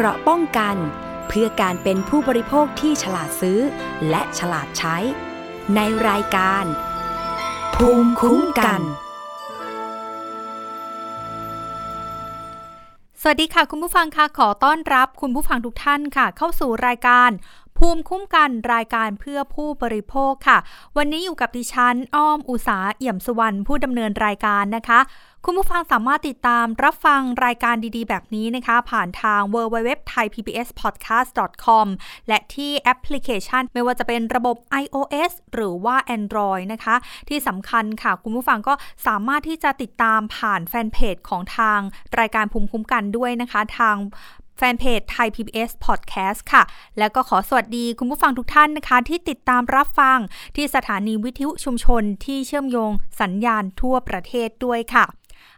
[0.00, 0.76] เกราะป้องกัน
[1.28, 3.60] เพื่อการเป็นผู้บริโภคที่ฉลาดซื้อ
[4.10, 4.96] และฉลาดใช้
[5.74, 6.64] ในรายการ
[7.74, 8.80] ภูมิคุ้มกัน
[13.20, 17.30] สวัสดีค่ะ คุณผู้ฟังค่ะขอต้อนรับคุณผู้ฟังทุกท่านค่ะ เข้าสู่รายการ
[17.78, 20.58] ภูมิคุ้มกันรายการเพื่อผู้บริโภคค่ะ
[20.96, 25.00] วันนี้อยู่กับดิฉันอ้อมอุสาเอี่ยมสุวรรณผู้ดำเนินรายการนะคะ
[25.44, 31.86] คุณผู้ฟังสามารถติดตามรับฟังรายการดีๆ แบบนี้นะคะ ผ่านทาง www.thaipbspodcast.com
[32.28, 36.96] และที่แอปพลิเคชัน ไม่ว่าจะเป็นระบบ iOS หรือว่า Android นะคะ
[37.28, 38.74] ที่สำคัญค่ะ คุณผู้ฟังก็
[39.06, 41.78] สามารถที่จะติดตามผ่านแฟนเพจของทาง
[42.18, 43.96] รายการภูมิคุ้มกันด้วยนะคะ ทาง
[44.58, 46.62] แฟนเพจไทย PBS Podcast ค่ะ
[46.98, 50.18] แล้วก็ขอสวัสดีคุณผู้ฟังทุกท่านนะคะ ที่ติดตามรับฟัง
[50.56, 55.04] ที่สถานีวิทยุชุมชนที่เชื่อมโยงสัญญาณทั่วประเทศด้วยค่ะ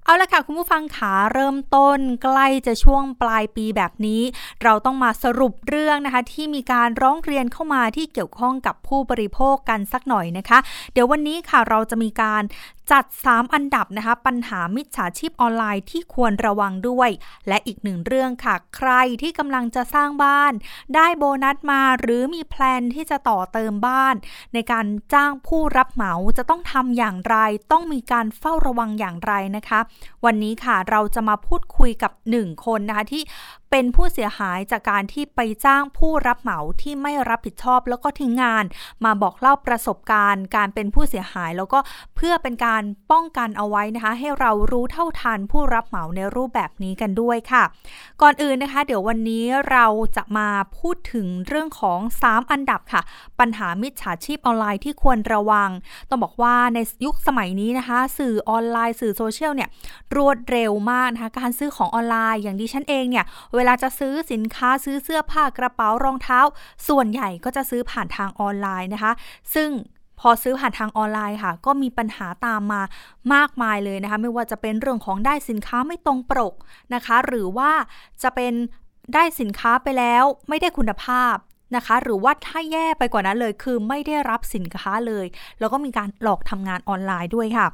[0.05, 4.23] เอาละค่ะคุณผู้ฟังขาเริ่มต้นใกล้จะช่วงปลายปีแบบนี้
[4.63, 10.59] เราต้องมาสรุปเรื่องนะคะที่มีการร้องเรียนเข้ามาที่เกี่ยวข้องกับผู้บริโภคกันสักหน่อยนะคะ
[10.93, 12.43] เดี๋ยววันนี้ค่ะเราจะมีการ
[12.91, 17.11] จัด 3 อันดับนะคะ ปัญหามิจฉาชีพออนไลน์ที่ควรระวังด้วย
[17.49, 18.91] และอีกหนึ่งเรื่องค่ะ ใคร
[19.23, 20.53] ที่กำลังจะสร้างบ้าน
[20.95, 24.15] ได้โบนัสมาหรือมีแพลนที่จะต่อเติมบ้าน
[24.55, 27.37] ในการจ้างผู้รับเหมาจะต้องทำอย่างไร
[27.73, 29.81] ต้องมีการเฝ้าระวังอย่างไรนะคะ
[30.25, 33.23] วันนี้ค่ะเราจะมาพูดคุยกับหนึ่งคนนะคะที่
[33.71, 38.65] เป็นผู้เสียหายจากการที่ไปจ้างผู้รับเหมาที่ไม่รับผิดชอบ แล้วก็ทิ้งงาน
[39.05, 41.79] มาบอกเล่าประสบการณ์ การเป็นผู้เสียหาย แล้วก็
[42.17, 42.83] เพื่อเป็นการ
[43.13, 47.63] ป้องกันเอาไว้นะคะ ให้เรารู้เท่าทันผู้รับเหมาในรูปแบบนี้กันด้วยค่ะ
[48.23, 50.49] ก่อนอื่นนะคะ เดี๋ยววันนี้เราจะมา
[50.79, 53.03] พูดถึงเรื่องของ 3 อันดับค่ะ
[53.41, 55.71] ปัญหามิจฉาชีพออนไลน์ที่ควรระวัง
[56.09, 59.69] ต้องบอกว่าในยุคสมัยนี้นะคะ สื่อออนไลน์สื่อโซเชียลเนี่ย
[60.17, 63.27] รวดเร็วมากนะคะการซื้อของออนไลน์อย่างดิฉันเองเนี่ย
[63.57, 66.41] เวลาจะซื้อสินค้าซื้อเสื้อผ้ากระเป๋ารองเท้า
[66.89, 69.13] ส่วนใหญ่ก็จะซื้อผ่านทางออนไลน์นะคะ
[69.55, 69.71] ซึ่ง
[70.21, 72.83] พอซื้อผ่านทางออนไลน์ค่ะ ก็มีปัญหาตามมา
[73.35, 76.55] มากมายเลยนะคะ ไม่ว่าจะเป็นเรื่องของได้สินค้าไม่ตรงปก
[76.95, 77.71] นะคะ หรือว่า
[78.23, 78.53] จะเป็น
[79.15, 81.35] ได้สินค้าไปแล้วไม่ได้คุณภาพ
[81.77, 85.27] นะคะ หรือว่าถ้าแย่ไปกว่านั้นเลยคือไม่ได้รับสินค้าเลย
[85.59, 87.67] แล้วก็มีการหลอกทำงานออนไลน์ด้วยค่ะ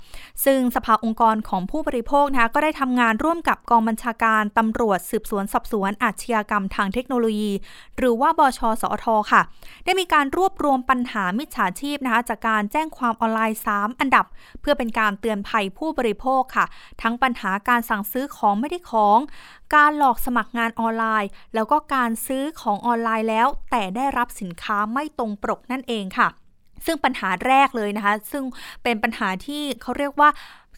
[0.45, 7.53] ซึ่งสภาองค์กรของผู้บริโภคนะคะก็ได้ทำงานร่วมกับกองบัญชาการตำรวจสืบสวนสอบสวนอาชญากรรมทางเทคโนโลยี
[7.99, 9.43] หรือว่าบชสอทค่ะ
[9.85, 14.25] ได้มีการรวบรวมปัญหามิจฉาชีพนะคะจากการแจ้งความออนไลน์ 3 อันดับ
[14.61, 16.67] เพื่อเป็นการเตือนภัยผู้บริโภคค่ะ
[17.03, 19.19] ทั้งปัญหาการสั่งซื้อของไม่ได้ของ
[19.75, 26.29] การหลอกสมัครงานออนไลน์ แล้วก็การซื้อของออนไลน์แล้ว แต่ได้รับสินค้าไม่ตรงปกนั่นเองค่ะ
[26.87, 28.45] ซึ่งปัญหาแรกเลยนะคะ ซึ่ง
[28.83, 30.29] เป็นปัญหาที่เขาเรียกว่า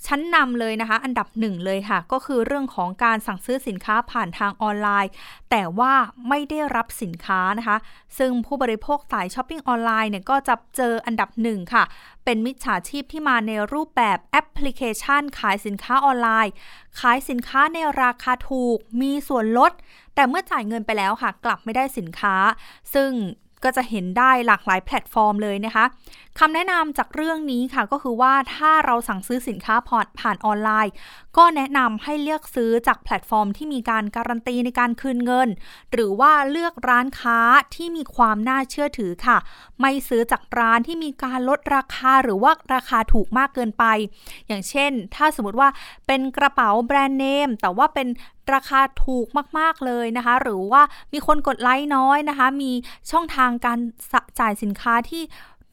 [0.06, 5.10] ชั้นนำเลยนะคะ อันดับหนึ่งเลยค่ะ ก็คือเรื่องของการสั่งซื้อสินค้าผ่านทางออนไลน์
[5.50, 5.92] แต่ว่า
[6.28, 7.76] ไม่ได้รับสินค้านะคะ
[8.18, 11.84] ซึ่งผู้บริโภคสายช้อปปิ้งออนไลน์เนี่ยก็จะเจออันดับหนึ่งค่ะ
[12.24, 16.52] เป็นมิจฉาชีพที่มาในรูปแบบแอปพลิเคชัน ขายสินค้าออนไลน์
[17.00, 19.72] ขายสินค้าในราคาถูก มีส่วนลด
[20.14, 22.34] แต่เมื่อจ่ายเงินไปแล้วค่ะ กลับไม่ได้สินค้า
[22.94, 23.10] ซึ่ง
[23.64, 25.84] ก็จะเห็นได้หลากหลายแพลตฟอร์มเลยนะคะ
[26.38, 29.74] คำแนะนำจากเรื่องนี้ค่ะก็คือว่าถ้าเราสั่งซื้อสินค้า
[30.20, 30.92] ผ่านออนไลน์
[31.36, 35.48] ก็แนะนำให้เลือกซื้อจากแพลตฟอร์มที่มีการการันตีในการคืนเงิน
[35.92, 37.38] หรือว่าเลือกร้านค้า
[37.74, 39.38] ที่มีความน่าเชื่อถือค่ะ
[39.80, 43.84] ไม่ซื้อจากร้านที่มีการลดราคาหรือว่าราคาถูกมากเกินไป
[44.46, 45.68] อย่างเช่น ถ้าสมมติว่า
[46.06, 48.08] เป็นกระเป๋าแบรนด์เนมแต่ว่าเป็น
[48.54, 49.26] ราคาถูก
[49.58, 50.82] มาก ๆ เลยนะคะ หรือว่า
[51.12, 52.72] มีคนกดไลค์น้อยนะคะ มี
[53.10, 53.78] ช่องทางการ
[54.40, 55.22] จ่ายสินค้าที่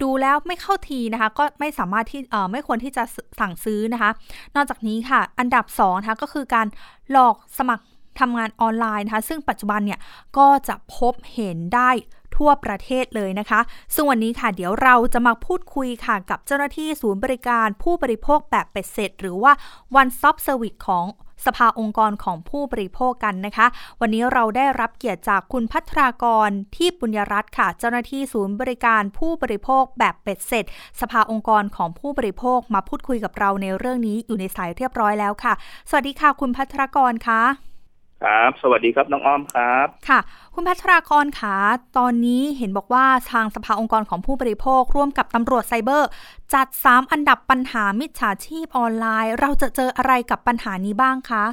[0.02, 3.04] ดูแล้วไม่เข้าทีนะคะ ก็ไม่สามารถที่เออไม่ควรที่จะ
[3.40, 4.12] สั่งซื้อนะคะ
[4.56, 6.68] นอกจากนี้ค่ะ อันดับ2นะคะก็คือการ
[7.12, 7.86] หลอกสมัคร
[8.20, 10.00] ทำงานออนไลน์นะคะ ซึ่งปัจจุบันเนี่ย
[10.38, 11.92] ก็จะพบเห็นได้
[12.38, 13.60] ทั่วประเทศเลยนะคะ
[13.94, 19.52] ซึ่งวันนี้ค่ะ เดี๋ยวเราจะมาพูดคุยค่ะ กับเจ้าหน้าที่ศูนย์บริการผู้บริโภคแบบเป็ดเสร็จ หรือว่า
[20.00, 21.06] One Stop Service ของ
[21.46, 23.68] สภาองค์กรของผู้บริโภคกันนะคะ
[24.02, 30.66] วันนี้เราได้รับเกียรติจากคุณพัทรากรที่ปุญญรัตน์ค่ะ เจ้าหน้าที่ศูนย์บริการผู้บริโภคแบบเป็ดเสร็จ
[31.02, 35.54] สภาองค์กรของผู้บริโภคมาพูดคุยกับเราในเรื่องนี้อยู่ในสายเรียบร้อยแล้วค่ะ
[35.90, 37.75] สวัสดีค่ะ คุณพัทรากรค่ะ
[38.24, 40.20] ครับ สวัสดีครับน้องอ้อมครับ ค่ะ
[40.54, 41.58] คุณพัทรากรค่ะ
[41.98, 46.10] ตอนนี้เห็นบอกว่าทางสภาองค์กรของผู้บริโภค ร่วมกับตำรวจไซเบอร์
[46.54, 51.46] จัด 3 อันดับปัญหามิจฉาชีพออนไลน์ เราจะเจออะไรกับปัญหานี้บ้างคะ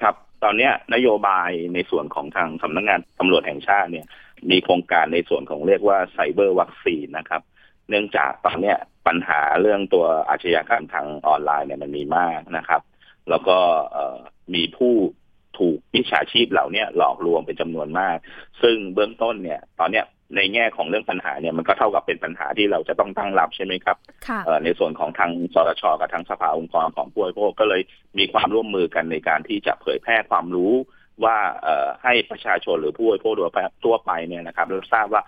[0.00, 4.06] ครับ ตอนนี้นโยบายในส่วนของทางสำนักงงานตำรวจแห่งชาติเนี่ย
[4.50, 7.42] มีโครงการในส่วนของเรียกว่าไซเบอร์วัคซีนนะครับ
[7.88, 8.74] เนื่องจากตอนนี้
[9.06, 12.82] ปัญหาเรื่องตัวอาชญากรรมทางออนไลน์เนี่ยมันมีมากนะครับ
[13.30, 13.58] แล้วก็
[14.54, 14.94] มีผู้
[15.60, 18.16] ถถูกมิจฉาชีพเหล่านี้หลอกลวงเป็นจำนวนมาก
[18.62, 23.96] ซึ่งเบื้องต้นเนี่ย ตอนเนี้ยในแง่ของเรื่องปัญหาเนี่ยมันก็เท่ากับเป็นปัญหาที่เราจะต้องตั้งรับใช่ไหมครับ
[24.64, 27.82] ในส่วนของทางสตชกับทางสภาองค์กรของผู้บริโภคก็เลย
[28.18, 30.72] มีความร่วมมือกันในการที่จะเผยแพร่ความรู้
[31.24, 31.36] ว่า
[32.02, 33.32] ให้ประชาชนหรือผู้บริโภค
[33.84, 35.22] ทั่วไปเนี่ยนะครับรับทราบว่า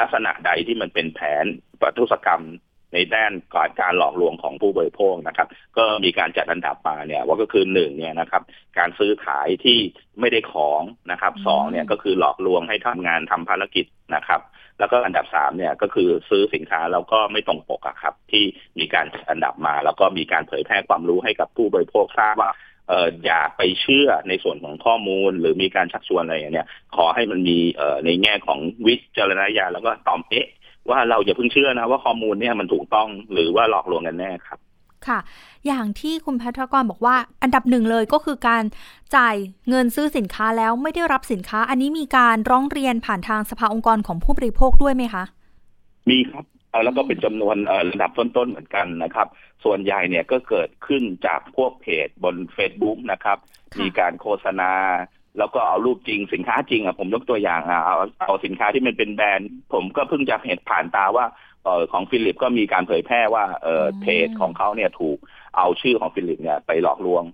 [0.00, 1.44] ลักษณะใดที่มันเป็นแผน
[1.80, 2.42] ปฏิทุกรรม
[2.92, 5.48] ในด้านการการหลอกลวงของผู้บริโภคนะครับ
[5.78, 8.42] ก็มีการจัดอันดับมาเนี่ยว่าก็คือหนึ่งเนี่ยนะครับ
[8.78, 9.78] การซื้อขายที่
[10.20, 14.40] ไม่ได้ของนะครับสองเนี่ยก็คือหลอกลวงให้ทำงานทำภารกิจนะครับ
[14.78, 18.44] แล้วก็อันดับสามเนี่ยก็คือซื้อสินค้าแล้วก็ไม่ตรงปกอะครับ ที่
[18.78, 22.52] มีการจัดอันดับมา แล้วก็มีการเผยแพร่ความรู้ให้กับผู้บริโภคทราบว่า
[22.88, 30.48] เอออย่าไปเชื่อในส่วนของข้อมูลหรือมีการชักชวนอะไรเนี่ย ขอให้มันมีเอ่อในแง่ของวิจารณญาณแล้วก็ตอมเอ๊ะ
[30.90, 34.58] ว่าเราอย่าเพิ่งเชื่อนะว่าข้อมูลเนี่ยมันถูกต้องหรือว่าหลอกลวงกันแน่ครับ
[35.06, 35.18] ค่ะ
[35.66, 38.62] อย่างที่คุณพัทรกรบอกว่า อันดับหนึ่งเลยก็คือการ
[39.16, 39.36] จ่าย
[39.68, 45.24] เงินซื้อสินค้าแล้วไม่ได้รับสินค้า อันนี้มีการร้องเรียนผ่านทางสภาองค์กรของผู้บริโภคด้วยไหมคะ
[46.10, 46.44] มีครับ
[46.84, 47.56] แล้วก็เป็นจำนวน
[47.90, 49.28] ระดับต้นๆเหมือนกันนะครับ
[49.64, 53.38] ส่วนใหญ่เนี่ยก็เกิดขึ้นจากพวกเพจบน Facebook นะครับ
[53.80, 54.72] มีการโฆษณา
[55.38, 57.96] แล้วก็เอารูปจริงสินค้าจริงอะผมยกตัวอย่างอะเอา
[58.26, 61.26] เอาสินค้าที่มันเป็นแบรนด์ ผมก็เพิ่งจะเห็นผ่านตาว่า
[61.64, 65.18] เออของฟิลิปส์ก็มีการเผยแพร่ว่าเออเพจของเขาเนี่ยถูก
[65.56, 67.24] เอาชื่อของฟิลิปส์เนี่ยไปหลอกลวง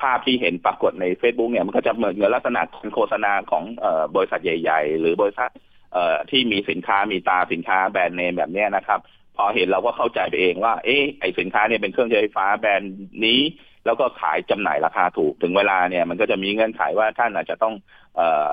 [0.00, 2.60] ภาพที่เห็นปรากฏใน Facebook เนี่ยมันก็จะเหมือนลักษณะ
[2.94, 5.50] โฆษณาของเอ่อบริษัทใหญ่ ๆ หรือบริษัท
[5.92, 9.00] เอ่อที่มีสินค้ามีตราสินค้าแบรนด์เนมแบบนี้นะครับ
[9.36, 12.94] พอเห็นเราก็เข้าใจไปเองว่า เอ๊ะไอสินค้าเนี่ยเป็นเครื่องใช้ไฟฟ้าแบรนด์
[13.24, 13.40] นี้
[13.86, 17.74] แล้วก็ขายจำหน่ายราคาถูกถึงเวลาเนี่ยมันก็จะมีเงื่อนไขว่าท่านอาจจะต้อง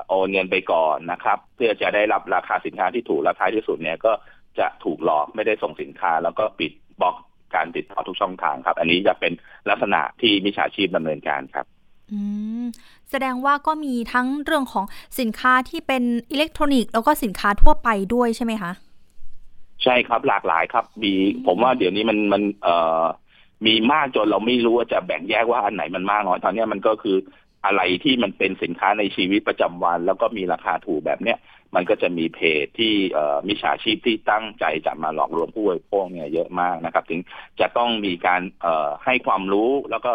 [0.08, 4.12] โอนเงินไปก่อนนะครับ เพื่อจะได้รับราคาสินค้าที่ถูกราคาที่สุดเนี่ยก็
[4.58, 7.16] จะถูกหลอกไม่ได้ส่งสินค้า แล้วก็ปิดบล็อก
[7.54, 9.32] การติดต่อทุกช่องทางครับ อันนี้จะเป็น
[9.70, 11.66] ลักษณะที่มิจฉาชีพดำเนินการครับ
[12.12, 12.18] อื
[12.62, 12.64] ม
[13.10, 14.84] แสดงว่าก็มีทั้งเรื่องของ
[15.20, 18.72] สินค้าที่เป็นอิเล็กทรอนิกส์แล้วก็สินค้าทั่วไปด้วยใช่ไหมคะ
[19.82, 21.12] ใช่ครับหลากหลายครับมี
[21.46, 23.04] ผมว่าเดี๋ยวนี้มันมันเอ่อ
[23.66, 27.16] มีมากจนเราไม่รู้ว่าจะแบ่งแยกว่าอันไหนมันมากน้อยตอนนี้มันก็คือ
[27.66, 31.38] อะไรที่มันเป็นสินค้าในชีวิตประจำวัน แล้วก็มีราคาถูกแบบเนี้ย
[31.74, 32.94] มันก็จะมีเพจที่
[33.48, 37.20] มิจฉาชีพที่ตั้งใจจะมาหลอกลวงผู้บริโภคเนี่ยเยอะมากนะครับ ถึง
[37.60, 38.42] จะต้องมีการ
[39.04, 40.12] ให้ความรู้แล้วก็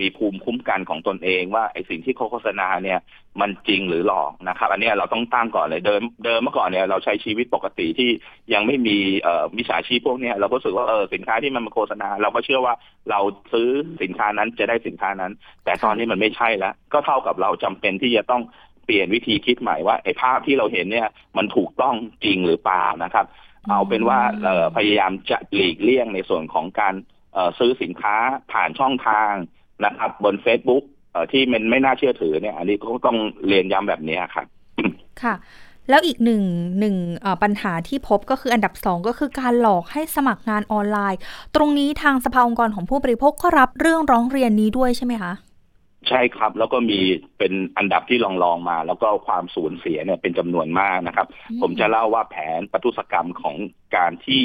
[0.00, 2.98] มีภูมิคุ้มกันของตนเองว่าไอ้สิ่งที่เขาโฆษณาเนี่ย
[3.40, 8.10] มันจริงหรือหลอกนะครับ อันนี้เราต้องตั้งก่อนเลยเดิมเดิมเมื่อก่อนเนี่ยเราใช้ชีวิตปกติที่
[8.54, 8.96] ยังไม่มี
[9.56, 12.74] มิจฉาชีพพวกนี้เราก็รู้สึกว่าเออสินค้าที่มันมาโฆษณา เราก็เชื่อว่า
[13.10, 13.20] เรา
[13.52, 13.68] ซื้อ
[14.02, 15.32] สินค้านั้นจะได้สินค้านั้น
[15.64, 18.42] แต่ตอนนี้มันไม่ใช่แล้ว ก็เท่ากับเราจำเป็นที่จะต้อง
[18.84, 21.94] เปลี่ยนวิธีคิดใหม่ว่าไอ้ภาพที่เราเห็นเนี่ยมันถูกต้อง
[22.24, 23.26] จริงหรือเปล่านะครับ
[23.68, 24.20] เอาเป็นว่า
[24.76, 26.94] พยายามจะหลีกเลี่ยงในส่วนของการ
[27.58, 28.16] ซื้อสินค้า
[28.52, 29.32] ผ่านช่องทาง
[29.84, 30.84] นะครับ บน Facebook
[31.32, 33.16] ที่มันไม่น่าเชื่อถือเนี่ย อันนี้ก็ต้อง
[33.48, 34.46] เรียนย้ำแบบนี้ครับ
[35.22, 35.34] ค่ะ
[35.90, 36.42] แล้วอีกหนึ่ง
[36.80, 36.96] หนึ่ง
[37.42, 41.20] ปัญหาที่พบก็คืออันดับสองก็คือการหลอกให้สมัครงานออนไลน์
[41.56, 45.32] ตรงนี้ทางสภาองค์กรของผู้บริโภคก็รับเรื่องร้องเรียนนี้ด้วยใช่ไหมคะ
[46.08, 46.98] ใช่ครับ แล้วก็มี
[47.38, 51.26] เป็นอันดับที่ลองลองมา แล้วก็ความสูญเสียเนี่ยเป็นจำนวนมากนะครับ
[51.60, 53.56] ผมจะเล่าว่าแผนปฏิสกรรมของ
[53.96, 54.42] การที่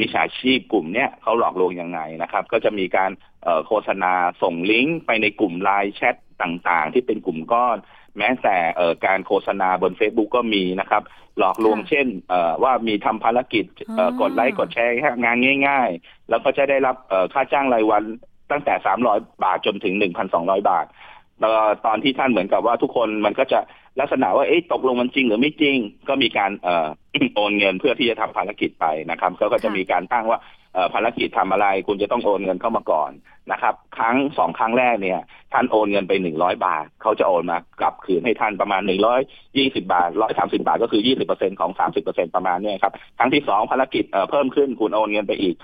[0.00, 3.10] มิจฉาชีพกลุ่มเนี้ยเขาหลอกลวงยังไงนะครับ ก็จะมีการ
[3.66, 4.12] โฆษณา
[4.42, 7.76] ส่งลิงก์ไปในกลุ่มไลน์แชทต่างๆ ที่เป็นกลุ่มก้อน
[8.18, 8.56] แม้แต่
[9.06, 11.02] การโฆษณาบน Facebook ก็มีนะครับ
[11.38, 12.06] หลอกลวงเช่น
[12.62, 13.64] ว่ามีทำภารกิจ
[14.20, 15.36] กดไลค์กดแชร์งาน
[15.68, 16.96] ง่าย ๆ แล้วก็จะได้รับ
[17.32, 18.02] ค่าจ้างรายวัน
[18.50, 18.74] ตั้งแต่
[19.08, 19.94] 300 บาทจนถึง
[20.32, 20.86] 1,200 บาท
[21.40, 21.52] แล้ว
[21.86, 23.60] ตอนที่ท่านเหมือนกับว่าทุกคนมันก็จะ
[24.00, 25.76] ลักษณะว่าเอ๊ะตกลงมันจริงหรือไม่จริง
[26.08, 26.88] ก็มีการเอ่อ
[27.34, 30.38] โอนเงินเพื่อที่จะทำภารกิจไปนะครับเขาก็จะมีการตั้งว่า
[30.94, 33.10] ภารกิจทำอะไร คุณจะต้องโอนเงินเข้ามาก่อน
[33.52, 35.20] นะครับ ครั้งสองครั้งแรกเนี่ย
[35.52, 39.20] ท่านโอนเงินไปหนึ่งร้อยบาทเขาจะโอนมากลับคืนให้ท่านประมาณหนึ่งร้อย
[39.58, 45.54] ยี่สิบาทร้อยสามสิบาท ก็คือยี่สิบเปอร์เซ็นของสามสิบเปอร์เซ็นประมาณเนี้ครับครั้งที่สองภารกิจเพิ่มขึ้นคุณโอนเงินไปอีก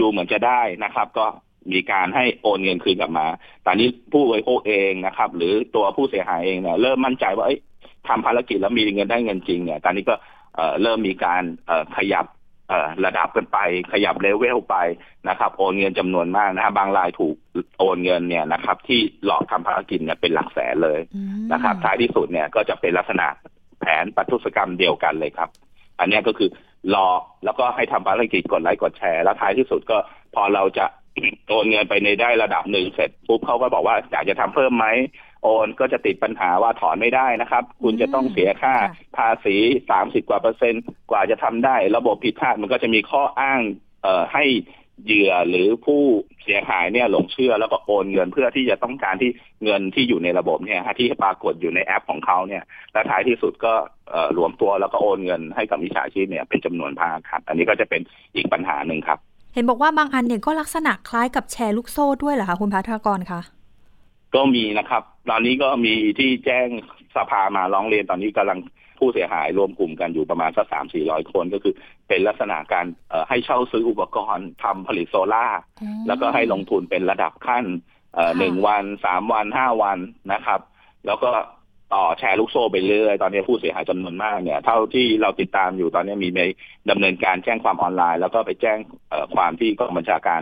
[0.00, 1.26] ดูเหมือนจะได้นะครับ ก็
[1.72, 3.26] มีการให้โอนเงินคืนกลับมา
[3.66, 7.46] ตอนนี้ผู้บริโภคเองนะครับ หรือตัวผู้เสียหายเองเนี่ยเริ่มมั่นใจว่า
[8.08, 10.14] ทำภารกิจแล้วมีเงินได้เงินจริงเนี่ย ตอนนี้ก็
[10.82, 11.42] เริ่มมีการ
[11.96, 12.26] ขยับ
[13.04, 13.58] ระดับกันไป
[13.92, 14.76] ขยับเลเวลไป
[15.28, 17.34] นะครับ โอนเงินจำนวนมากนะครับบางรายถูก
[17.78, 21.00] โอนเงินเนี่ยนะครับ ที่หลอกทำภารกิจเนี่ยเป็นหลักแสนเลย
[21.52, 23.26] นะครับท้ายที่สุดเนี่ยก็จะเป็นลักษณะ
[23.80, 25.48] แผนปฏิสกรรมเดียวกันเลยครับ
[26.00, 26.50] อันนี้ก็คือ
[26.90, 29.96] หลอกแล้วก็ให้ทำภารกิจกดไลค์กดแชร์ แล้วท้ายที่สุดก็
[30.34, 30.86] พอเราจะ
[31.48, 34.86] โอนเงินไปในได้ระดับหนึ่งเสร็จปุ๊บเขาก็บอกว่าอยากจะทำเพิ่มไหม
[35.42, 38.74] โอนก็จะติดปัญหาว่าถอนไม่ได้นะครับ คุณจะต้องเสียค่า
[39.16, 39.56] ภาษี
[39.90, 43.60] สามสิบกว่าเปอร์เซ็นต์กว่าจะทำได้ ระบบผิดพลาดมันก็จะมีข้ออ้าง
[44.02, 44.44] เอ่อให้
[45.04, 46.02] เหยื่อหรือผู้
[46.44, 49.30] เสียหายเนี่ยหลงเชื่อแล้วก็โอนเงินเพื่อที่จะต้องการที่
[49.64, 53.74] เงินที่อยู่ในระบบเนี่ยที่ปรากฏอยู่ในแอปของเขาเนี่ยและท้ายที่สุดก็
[54.38, 58.00] รวมตัวแล้วก็โอนเงินให้กับมิจฉาชีพเนี่ยเป็นจำนวนมากครับ อันนี้ก็จะเป็น
[58.34, 59.18] อีกปัญหาหนึ่งครับ
[59.56, 63.40] เห็นบอกว่าบางอันเนี่ยก็ลักษณะคล้ายกับแชร์ลูกโซ่ด้วยเหรอคะคุณพัฒกรคะ
[64.34, 66.68] ก็มีนะครับ ตอนนี้ก็มีที่แจ้ง
[67.16, 68.58] สภามาร้องเรียนตอนนี้กำลัง
[68.98, 71.74] ผู้เสียหายรวมกลุ่มกันอยู่ประมาณสักสามสี่ร้อยคนก็คือ
[72.08, 72.86] เป็นลักษณะการ
[73.28, 75.46] ให้เช่าซื้ออุปกรณ์ทำผลิตโซล่า
[76.06, 77.64] แล้วก็ให้ลงทุนเป็นระดับขั้น
[78.38, 79.98] หนึ่งวันสามวันห้าวัน
[80.32, 80.60] นะครับ
[81.06, 81.30] แล้วก็
[81.94, 86.42] ต่อแชร์ลูกโซ่ไปเรื่อย ตอนนี้ผู้เสียหายจำนวนมากเนี่ย เท่าที่เราติดตามอยู่ตอนนี้มีใน
[86.90, 88.78] ดำเนินการแจ้งความออนไลน์ แล้วก็ไปแจ้ง
[89.34, 90.40] ความที่กองบัญชาการ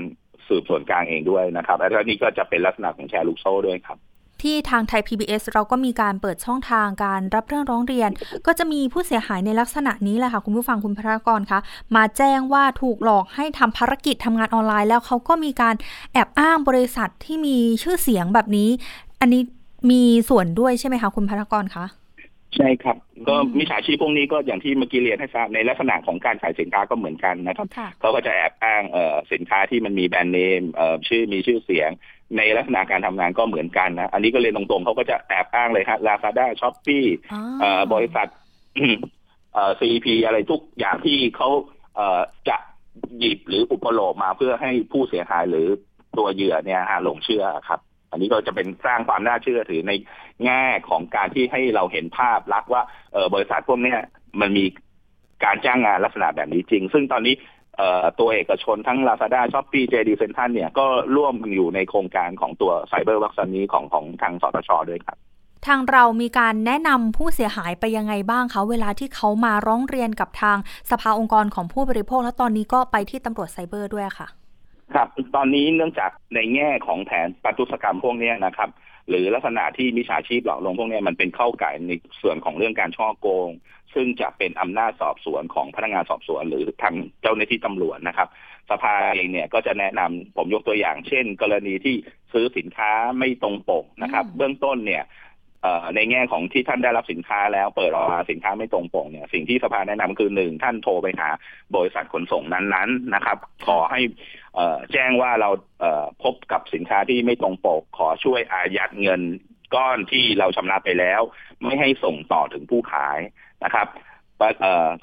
[0.48, 3.98] สืบสวนกลางเองด้วยนะครับ และนี้ก็จะเป็นลักษณะของแชร์ลูกโซ่ด้วยครับ
[4.42, 8.10] ที่ทางไทย PBS เราก็มีการเปิดช่องทางการรับเรื่องร้องเรียน
[8.46, 11.60] ก็จะมีผู้เสียหายในลักษณะนี้แหละค่ะ คุณผู้ฟังคุณพระกรคะ
[11.96, 15.74] มาแจ้งว่าถูกหลอกให้ทำภารกิจทำงานออนไลน์ แล้วเขาก็มีการ
[16.12, 18.68] แอบอ้างบริษัทที่มีชื่อเสียงแบบนี้
[19.20, 19.42] อันนี้
[19.90, 21.86] มีส่วนด้วยใช่ไหมคะคุณพระกรคะ
[22.56, 22.96] ใช่ครับ
[23.28, 27.68] ก็มิจฉาชีพพวกนี้ก็อย่างที่เมื่อกี้เรียนให้ทราบในลักษณะของการขายสินค้าก็เหมือนกันนะครับ
[28.00, 31.90] เขาก็จะแอบอ้างเอ่อสินค้าที่มันมีแบรนด์เนมเอ่อชื่อมีชื่อเสียง
[32.36, 37.04] ในลักษณะการทำงานก็เหมือนกันนะอันนี้ก็เรียนตรงๆเขาก็จะแอบอ้างเลยครับ Lazada Shopee
[37.60, 38.28] เอ่อบริษัท
[39.54, 41.48] เอ่อซีพีอะไรทุกอย่างที่เขา
[41.96, 42.56] เอ่อจะ
[43.18, 45.66] หยิบหรืออุปโลกน์มาเพื่อให้ผู้เสียหายหรือ
[46.18, 47.80] ตัวเหยื่อเนี่ยฮะหลงเชื่อครับ
[48.14, 49.92] อันนี้ก็จะเป็นสร้างความน่าเชื่อถือใน
[50.44, 53.94] แง่ของการที่ให้เราเห็นภาพลักษณ์ว่าเออบริษัทพวกนี้
[54.40, 54.64] มันมี
[55.44, 57.34] การจ้างงานลักษณะแบบนี้จริง ซึ่งตอนนี้
[58.18, 65.18] ตัวเอกชนทั้ง Lazada s h o p e e JD Central เนี่ยก็ร่วมอยู่ในโครงการของตัวไซเบอร์วัคซีนนี้ของของทางสตชด้วยครับ
[65.66, 70.58] ทางเรามีการแนะนำผู้เสียหายไปยังไงบ้างคะ เวลาที่เขามาร้องเรียนกับทาง
[70.90, 74.28] สภาองค์กรของผู้บริโภค แล้วตอนนี้ก็ไปที่ตำรวจไซเบอร์ด้วยค่ะ
[74.94, 78.70] ครับ ตอนนี้เนื่องจากในแง่ของแผนปฏิสกรรมพวกนี้นะครับ
[79.08, 83.50] หรือลักษณะที่มิจฉาชีพหลอกลวงพวกนี้มันเป็นเข้าก่ในส่วนของเรื่องการช่อโกง
[83.94, 88.28] ซึ่งจะเป็นอำนาจสอบสวนของพนักงานสอบสวน หรือทางเจ้าหน้าที่ตำรวจนะครับ
[88.70, 91.96] สภาเองเนี่ยก็จะแนะนำผมยกตัวอย่าง เช่น กรณีที่
[92.32, 95.04] ซื้อสินค้าไม่ตรงปกนะครับ เบื้องต้นเนี่ย
[95.94, 101.28] ในแง่ของที่ท่านได้รับสินค้าแล้วเปิดออกมาสินค้าไม่ตรงปกเนี่ยสิ่งที่สภาแนะนำคือหนึ่งท่านโทรไปหา
[101.76, 104.00] บริษัทขนส่งนั้นๆนะครับ ขอให้
[104.92, 105.50] แจ้งว่าเรา
[106.22, 109.20] พบกับสินค้าที่ไม่ตรงปก ขอช่วยอายัดเงิน
[109.74, 111.20] ก้อนที่เราชำระไปแล้ว
[111.62, 113.18] ไม่ให้ส่งต่อถึงผู้ขาย
[113.64, 113.86] นะครับ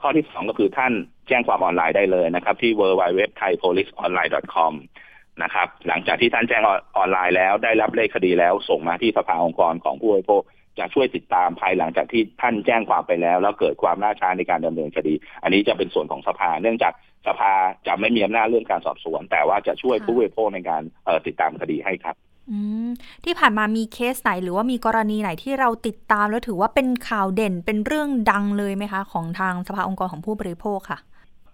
[0.01, 0.93] ข้อที่สองก็คือท่าน
[1.27, 4.07] แจ้งความออนไลน์ได้เลยนะครับ ที่ w w w t h a i p o l i c e o
[4.09, 4.73] n l i n e c o m
[5.43, 10.41] นะครับ หลังจากที่ท่านแจ้งออนไลน์แล้วได้รับเลขคดีแล้ว ส่งมาที่สภาองค์กรของผู้บริโภค
[10.79, 16.93] จะช่วยติดตามภายหลังจากที่ท่านแจ้งความไปแล้ว แล้วเกิดความล่าช้าในการดำเนินคดี อันนี้จะเป็นส่วนของสภา เนื่องจาก
[17.27, 17.53] สภา
[17.87, 20.81] จะไม่มีอำนาจเรื่องการสอบสวน แต่ว่าจะช่วยผู้บริโภคในการ
[21.27, 22.15] ติดตามคดีให้ครับ
[23.25, 30.99] ที่ผ่านมามีเคสไหนหรือว่ามีกรณีไหนที่เราติดตามแล้วถือว่าเป็นข่าวเด่นเป็นเรื่องดังเลยไหมคะ ของทางสภาองค์กรของผู้บริโภคค่ะ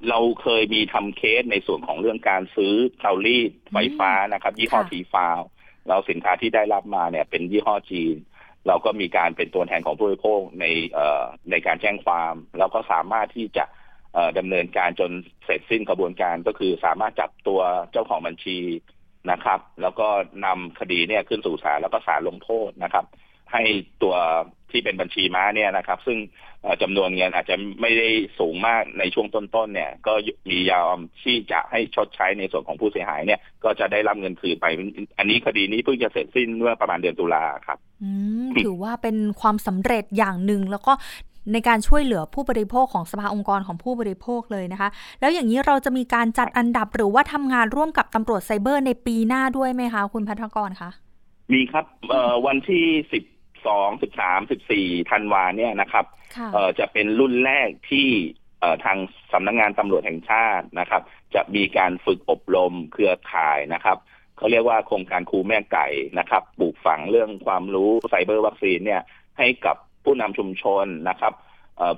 [0.10, 5.40] เราเคยมีทำเคสในส่วนของเรื่องการซื้อเตารีดไฟฟ้านะครับ ยี่ห้อทีฟาว
[5.88, 8.16] เราสินค้าที่ได้รับมาเนี่ย เป็นยี่ห้อจีน
[8.68, 10.66] เราก็มีการเป็นตัวแทนของผู้บริโภคใน
[11.52, 13.66] ในการแจ้งความแล้วก็สามารถที่จะ
[14.38, 15.12] ดำเนินการจน
[15.46, 17.60] เสร็จสิ้นกระบวนการก็คือสามารถจับตัว
[17.92, 18.60] เจ้าของบัญชี
[19.32, 20.08] นะครับ แล้วก็
[20.46, 23.06] นำคดีเนี่ยขึ้นสู่ศาลแล้วก็ศาลลงโทษนะครับ
[23.52, 23.64] ให้
[24.04, 24.16] ตัว
[24.72, 26.18] ที่เป็นบัญชีม้าเนี่ยนะครับ ซึ่ง
[26.82, 28.10] จำนวนเงินอาจจะไม่ได้
[28.40, 30.14] สูงมากในช่วงต้นๆเนี่ย ก็
[30.50, 30.86] มียาว
[31.24, 34.66] ที่จะให้ชดใช้ในส่วนของผู้เสียหายเนี่ย ก็จะได้รับเงินคืนไป
[35.18, 37.78] อันนี้คดีนี้เพิ่งจะเสร็จสิ้นเมื่อประมาณเดือนตุลาครับ
[38.64, 40.94] ถือว่าเป็นความสำเร็จอย่างหนึ่งแล้วก็
[41.54, 50.90] ในการช่วยเหลือผู้บริโภคของสภาองค์กรของผู้บริโภคเลยนะคะ แล้วอย่างนี้เราจะมีการจัดอันดับหรือว่าทำงานร่วมกับตำรวจไซเบอร์ในปีหน้าด้วยไหมคะ คุณพัฒกรคะ
[51.54, 51.86] มีครับ
[52.46, 53.24] วันที่สิบ
[53.68, 56.06] สองสิบสามสิบสี่ธันวาเนี่ยนะครับ
[56.80, 58.10] จะเป็นรุ่นแรกที่
[58.86, 58.98] ทาง
[59.34, 61.02] สำนักงงานตำรวจแห่งชาตินะครับ
[61.36, 63.98] จะมีการฝึกอบรมเครือข่ายนะครับ
[64.38, 65.88] เขาเรียกว่าโครงการครูแม่ไก่
[66.20, 69.02] นะครับปลูกฝังเรื่องความรู้ไซเบอร์วัคซีนเนี่ย
[69.38, 71.34] ให้กับผู้นำชุมชนนะครับ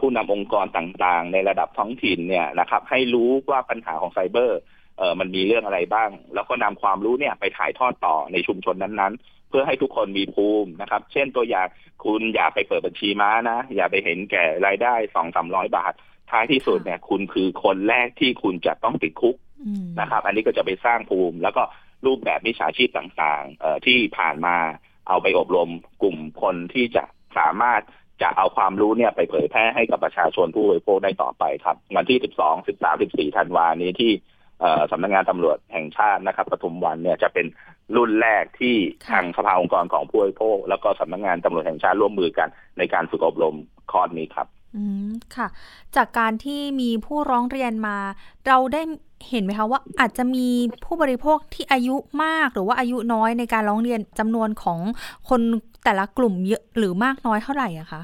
[0.01, 4.59] ผู้นำองค์กรต่างๆ ในระดับท้องถิ่นเนี่ยนะครับ ให้รู้ว่าปัญหาของไซเบอร์
[4.97, 11.67] เออมันมีเรื่องอะไรบ้าง แล้วก็นำความรู้เนี่ยไปถ่ายทอดต่อในชุมชนนั้นๆ เพื่อให้ทุกคนมีภูมินะครับ เช่นตัวอย่าง
[12.03, 15.93] คุณอย่าไปเปิดบัญชีม้านะ อย่าไปเห็นแก่รายได้สองสามร้อยบาท
[16.31, 19.35] ท้ายที่สุดเนี่ยคุณคือคนแรกที่คุณจะต้องติดคุก
[19.99, 21.63] นะครับ อันนี้ก็จะไปสร้างภูมิ แล้วก็
[22.05, 24.55] รูปแบบมิจฉาชีพต่างๆเอ่อที่ผ่านมา
[25.07, 25.69] เอาไปอบรม
[26.01, 27.03] กลุ่มคนที่จะ
[27.37, 27.81] สามารถ
[28.21, 34.11] จะเอาความรู้เนี่ยไปเผยแพร่ให้กับประชาชนผู้บริโภคได้ต่อไปครับ วันที่ 12 13 14 ธันวานี้ที่
[34.91, 37.45] สำนักงานตำรวจแห่งชาตินะครับปทุมวันเนี่ยจะเป็น
[37.95, 38.75] รุ่นแรกที่
[39.11, 43.55] ทางสภาองค์กรของผู้บริโภคแล้วก็สำนักงานตำรวจแห่งชาติร่วมมือกันในการฝึกอบรม
[43.91, 45.47] คอร์สนี้ครับ อืมค่ะ
[45.95, 47.97] จากการที่มีผู้ร้องเรียนมา
[48.47, 48.81] เราได้
[49.29, 50.47] เห็นไหมคะว่าอาจจะมี
[50.85, 54.79] ผู้บริโภคที่อายุมากหรือว่าอายุน้อยในการร้องเรียนจำนวนของ
[55.29, 55.41] คน
[55.85, 58.01] แต่ละกลุ่มเยอะหรือมากน้อยเท่าไหร่อะคะ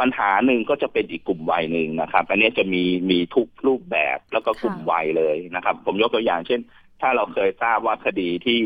[0.00, 6.60] ปัญหาหนึ่งก็จะเป็นอีกกลุ่มวัยหนึ่งนะครับ อันนี้จะมีมีทุกรูปแบบแล้วก็กลุ่มวัยเลยนะครับ ผมยกตัวอย่างเช่น
[7.00, 8.60] ถ้าเราเคยทราบว่าคดีที่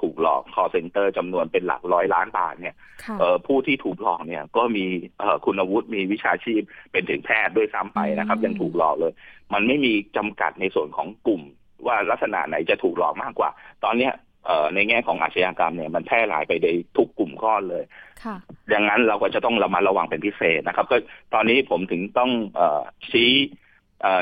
[0.00, 2.74] ถูกหลอกคอเซ็นเตอร์จำนวนเป็นหลักร้อยล้านบาทเนี่ย
[3.46, 4.84] ผู้ที่ถูกหลอกเนี่ยก็มี
[5.44, 9.12] คุณวุฒิมีวิชาชีพเป็นถึงแพทย์ด้วยซ้ำไปนะครับ ยังถูกหลอกเลย
[9.52, 11.42] มันไม่มีจำกัดในส่วนของกลุ่ม
[11.86, 13.50] ว่าลักษณะไหนจะถูกหลอกมากกว่า
[13.84, 14.12] ตอนเนี้ย
[14.74, 16.66] ในแง่ของอาชญากรรมเนี่ยมันแพร่หลายไปใน
[16.96, 17.84] ทุกกลุ่มข้อเลย
[18.72, 20.96] ดังนั้นเราก็จะต้องระมัดระวังเป็นพิเศษนะครับ ก็
[21.34, 22.60] ตอนนี้ผมถึงต้องอ
[23.10, 23.32] ชี้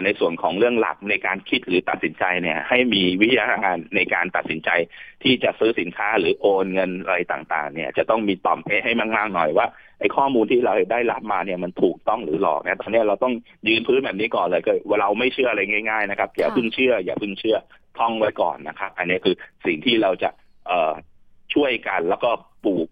[0.04, 4.70] ในส่วนของเรื่องหลักในการคิดหรือตัดสินใจเนี่ยให้มีวิทยาการในการตัดสินใจ
[5.22, 9.66] ที่จะซื้อสินค้าหรือโอนเงินอะไรต่างๆ เนี่ยจะต้องมีต่อมเพให้มากๆหน่อยว่า
[10.00, 13.34] ไอ้ข้อมูลที่เราได้รับมาเนี่ยมันถูกต้องหรือหลอกนะตอนนี้เราต้อง
[13.68, 17.56] ยืนพื้นแบบนี้ก่อนเลยก็เราไม่เชื่ออะไรง่ายๆนะครับอย่าพิ่งเชื่อ อย่าพิ่งเชื่อ
[17.98, 19.34] ท่องไว้ก่อนนะครับ อันนี้คือ
[19.66, 20.30] สิ่งที่เราจะ
[20.66, 20.72] เอ
[21.54, 22.30] ช่วยกันแล้วก็
[22.64, 22.88] ปลูก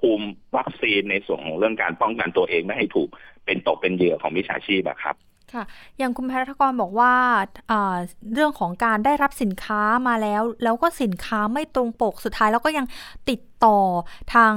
[0.00, 0.26] ภูมิ
[0.56, 3.08] วัคซีนในส่วนของเรื่องการป้องกันตัวเองไม่ให้ถูก
[3.46, 5.16] เป็นตกเป็นเหยื่อของมิจฉาชีพครับ
[5.54, 5.64] ค่ะ
[5.98, 7.12] อย่างคุณพัฒกรบอกว่า
[8.34, 12.86] เรื่องของการได้รับสินค้ามาแล้ว แล้วก็สินค้าไม่ตรงปกสุดท้ายแล้วก็ยัง
[13.28, 13.78] ติดต่อ
[14.34, 14.54] ทาง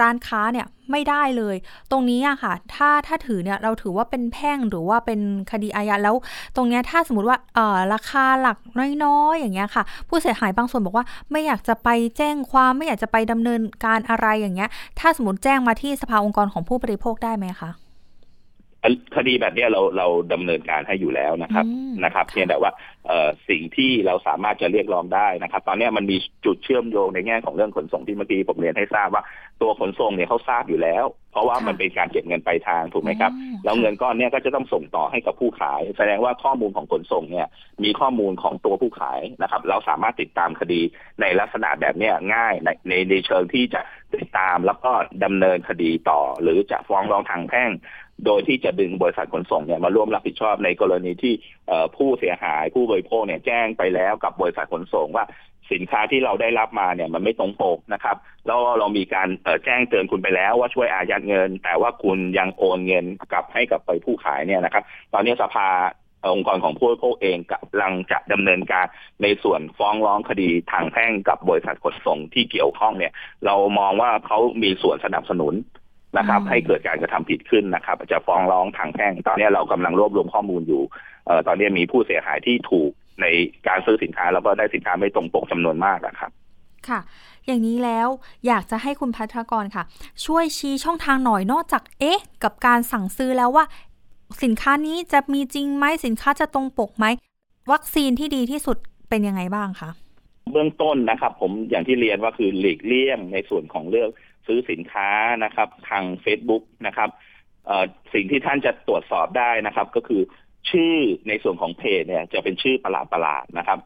[0.00, 1.56] ร้านค้าเนี่ยไม่ได้เลย
[1.90, 6.16] ตรงนี้อะค่ะ ถ้าถ้าถือเนี่ยเราถือว่าเป็นแพ่งหรือว่าเป็นคดีอาญาแล้ว
[6.56, 7.38] ตรงนี้ถ้าสมมติว่า
[7.92, 8.58] ราคาหลัก
[9.04, 17.70] น้อยๆอย่างเงี้ยค่ะ ผู้เสียหายบางส่วนบอกว่า ไม่อยากจะไปแจ้งความไม่อยากจะไปดำเนินการอะไรอย่างเงี้ย ถ้าสมมติแจ้งมาที่สภาองค์กรของผู้บริโภคได้ไหมคะ
[19.16, 21.64] คดีแบบนี้เราเราดำเนินการให้อยู่แล้วนะครับ
[22.04, 22.70] นะครับเพียงแต่ว่า
[23.48, 29.22] สิ่งที่เราสามารถจะเรียกร้องได้นะครับ ตอนนี้มันมีจุดเชื่อมโยงในแง่ของเรื่องขนส่งที่เมื่อกี้ผมเรียนให้ทราบว่า
[29.62, 33.32] ตัวขนส่งเนี่ยเขาทราบอยู่แล้ว เพราะว่ามันเป็นการเก็บเงินปลายทางถูกไหมครับ
[33.64, 37.46] แล้วเงินก้อนนี้ก็จะต้องส่งต่อให้กับผู้ขาย แสดงว่าข้อมูลของขนส่งเนี่ย
[37.84, 40.80] มีข้อมูลของตัวผู้ขายนะครับ เราสามารถติดตามคดี
[41.20, 43.80] ในลักษณะแบบนี้ง่ายในในในเชิงที่จะ
[44.14, 44.92] ติดตามแล้วก็
[45.24, 47.70] ดำเนินคดีต่อ หรือจะฟ้องร้องทางแพ่ง
[48.24, 51.34] โดยที่จะดึงบริษัทขนส่งเนี่ยมาร่วมรับผิดชอบในกรณีที่
[51.96, 55.24] ผู้เสียหายผู้บริโภคเนี่ยแจ้งไปแล้วกับบริษัทขนส่งว่า
[55.72, 59.28] สินค้าที่เราได้รับมาเนี่ยมันไม่ตรงปกนะครับแล้วเรามีการ
[59.64, 65.68] แจ้งเตือนคุณไปแล้วว่าช่วยอายัดเงิน แต่ว่าคุณยังโอนเงินกลับให้กับไปผู้ขายเนี่ยนะครับ ตอนนี้สภา
[66.34, 68.86] องค์กรของผู้บริโภคเองกำลังจะดำเนินการ
[69.22, 73.12] ในส่วนฟ้องร้องคดีทางแพ่งกับบริษัทขนส่งที่เกี่ยวข้องเนี่ย
[73.46, 75.54] เรามองว่าเขามีส่วนสนับสนุน
[76.18, 80.82] นะครับ ให้เกิดการกระทำผิดขึ้นนะครับ จะฟ้องร้องทางแพ่ง ตอนนี้เรากำลังรวบรวมข้อมูลอยู่
[81.26, 83.26] เอ่อตอนนี้มีผู้เสียหายที่ถูกใน
[83.68, 86.30] การซื้อสินค้าแล้วก็ได้สินค้าไม่ตรงปกจำนวนมากนะครับ
[86.88, 87.00] ค่ะ
[87.46, 88.08] อย่างนี้แล้ว
[88.46, 89.84] อยากจะให้คุณพัทรกรค่ะ
[90.24, 93.64] ช่วยชี้ช่องทางหน่อยนอกจากเอ๊ะ กับการสั่งซื้อแล้วว่า
[94.42, 97.06] สินค้านี้จะมีจริงไหมสินค้าจะตรงปกไหม
[97.72, 98.76] วัคซีนที่ดีที่สุด
[99.08, 99.90] เป็นยังไงบ้างคะ
[100.52, 104.08] เบื้องต้นนะครับ ผมอย่างที่เรียนว่าคือหลีกเลี่ยงในส่วนของเรื่อง
[104.46, 105.08] ซื้อสินค้า
[105.44, 107.08] นะครับ ทาง Facebook นะครับ
[108.14, 110.22] สิ่งที่ท่านจะตรวจสอบได้นะครับ ก็คือ
[110.70, 110.96] ชื่อ
[111.28, 113.78] ในส่วนของเพจเนี่ยจะเป็นชื่อประหลาดประหลาดนะครับ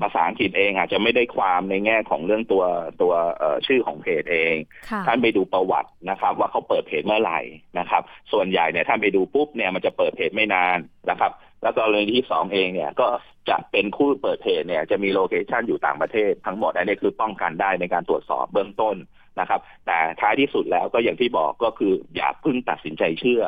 [0.00, 2.64] ภาษาอังกฤษเองอาจจะไม่ได้ความในแง่ของเรื่องตัว
[3.02, 3.12] ตัว
[3.66, 4.54] ชื่อของเพจเอง
[5.06, 7.40] ท่านไปดูประวัตินะครับ ว่าเขาเปิดเพจเมื่อไหร่
[7.78, 8.02] นะครับ
[8.32, 10.78] ส่วนใหญ่เนี่ยท่านไปดูปุ๊บเนี่ยมันจะเปิดเพจไม่นาน
[11.10, 13.08] นะครับ แล้วกรื่องที่สองเองเนี่ยก็
[13.48, 18.96] จะเป็นผู้เปิดเพจเนี่ยจะมีโลเคชันอยู่ต่างประเทศทั้งหมดอันนี้คือป้องกันได้ในการตรวจสอบเบื้องต้น
[19.40, 23.42] นะครับ แต่ท้ายที่สุดแล้วก็อย่างที่บอกก็คืออย่าพึ่งตัดสินใจเชื่อ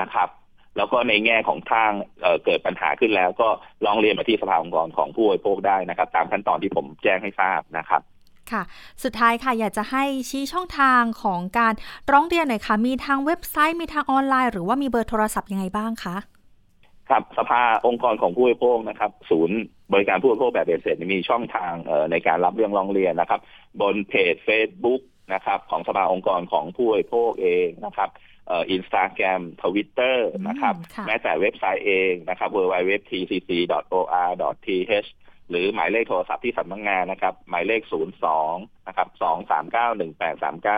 [0.00, 0.28] นะครับ
[0.76, 3.48] แล้วก็ในแง่ของทางเเกิดปัญหาขึ้นแล้ว ก็
[3.86, 8.02] ลองเรียนมาที่สภาองค์กรของผู้บริโภคได้นะครับ ตามขั้นตอนที่ผมแจ้งให้ทราบนะครับ
[8.52, 8.62] ค่ะ
[9.02, 11.74] สุดท้ายค่ะ อยากจะให้ชี้ช่องทางของการ
[12.12, 16.16] ร้องเรียนหน่อยค่ะ มีทางเว็บไซต์ มีทางออนไลน์ หรือว่ามีเบอร์โทรศัพท์ยังไงบ้างคะ
[17.10, 19.58] ครับสภาองค์กรของผู้บริโภคนะครับ ศูนย์
[19.92, 21.72] บริการผู้บริโภคแบบเบ็ดเสร็จมีช่องทาง
[22.10, 23.40] ในการรับเรื่องร้องเรียนนะครับ
[23.80, 25.00] บนเพจ Facebook
[25.34, 28.10] นะครับ ของสภาองค์กรของผู้บริโภคเองนะครับ
[28.70, 30.74] อินสตาแกรมทวิตเตอร์นะครับ
[31.06, 33.88] แม้แต่เว็บไซต์เองนะครับ www.tcc.or.th
[35.50, 37.82] หรือหมายเลขโทรศัพท์ที่สำนักงานนะครับ หมายเลข
[38.34, 39.08] 02 นะครับ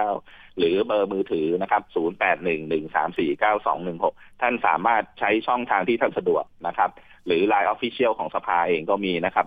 [0.01, 6.91] 2391839 หรือเบอร์มือถือนะครับ 0811349216 ท่านสามารถใช้ช่องทางที่ท่านสะดวกนะครับ
[7.27, 9.47] หรือ Line Official ของสภาเองก็มีนะครับ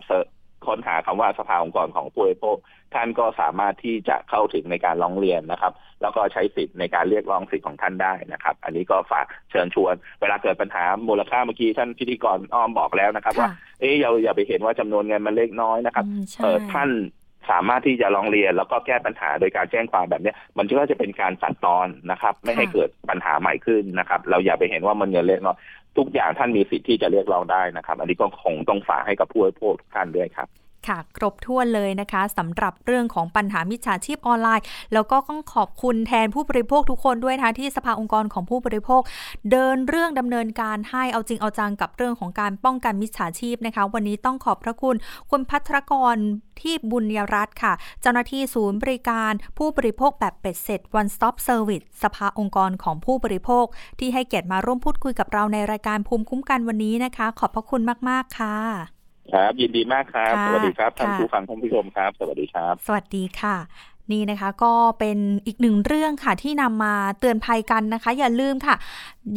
[0.67, 2.57] ค้นหาคำว่าสภาองค์กรของผู้บริโภค
[2.93, 16.05] ท่านก็สามารถที่จะเข้าถึงในการร้องเรียนนะครับ แล้วก็ใช้สิทธิ์ในการเรียกร้องสิทธิ์ของท่านได้นะครับ อันนี้ก็ฝากเชิญชวน เวลาเกิดปัญหามูลค่าเมื่อกี้ท่านพิธีกรอ้อมบอกแล้วนะครับ ว่าเอ๊ะอย่าอย่าไปเห็นว่าจำนวนเงินมันเล็กน้อยนะครับ
[16.43, 16.89] เออท่าน
[17.49, 25.57] สามารถที่จะร้องเรียนแล้วก็แก้ปัญหาโดยการแจ้งความแบบนี้มันก็จะเป็นการตัดตอนนะครับ ไม่ให้เกิดปัญหาใหม่ขึ้นนะครับ เราอย่าไปเห็นว่ามันเงินเล็กน้อย
[25.99, 30.47] ทุกอย่างท่านมีสิทธิ์ที่จะเรียกร้องได้นะครับ อันนี้ก็คงต้องฝากให้กับผู้บริโภคทุกท่านด้วยครับ
[30.89, 39.01] ค่ะ ครบถ้วนเลยนะคะสำหรับเรื่องของปัญหามิจฉาชีพออนไลน์ แล้วก็ต้องขอบคุณแทนผู้บริโภคทุกคนด้วยนะคะที่สภาองค์กรของผู้บริโภค
[39.51, 44.95] เดินเรื่องดำเนินการให้เอาจริงเอาจังกับเรื่องของการป้องกันมิจฉาชีพนะคะ วันนี้ต้องขอบพระคุณ
[45.31, 46.15] คุณพัทรกร
[46.61, 53.65] ที่บุญยรัตน์ค่ะ เจ้าหน้าที่ศูนย์บริการผู้บริโภคแบบเป็ดเสร็จ one stop service สภาองค์กรของผู้บริโภค
[53.99, 58.98] ที่ให้เกียรติมาร่วมพูดคุยกับเราในรายการภูมิคุ้มกันวันนี้นะคะ ขอบพระคุณมาก ๆ ค่ะ
[59.33, 63.57] ครับยินดีมากครับค่ะสวัสดีครับท่านค่ะผู้ฟังท่านผู้ชมครับ สวัสดีครับ สวัสดีค่ะ
[64.11, 68.75] นี่นะคะก็เป็นอีกหนึ่งเรื่องค่ะที่นำมาเตือนภัยกันนะคะ อย่าลืมค่ะ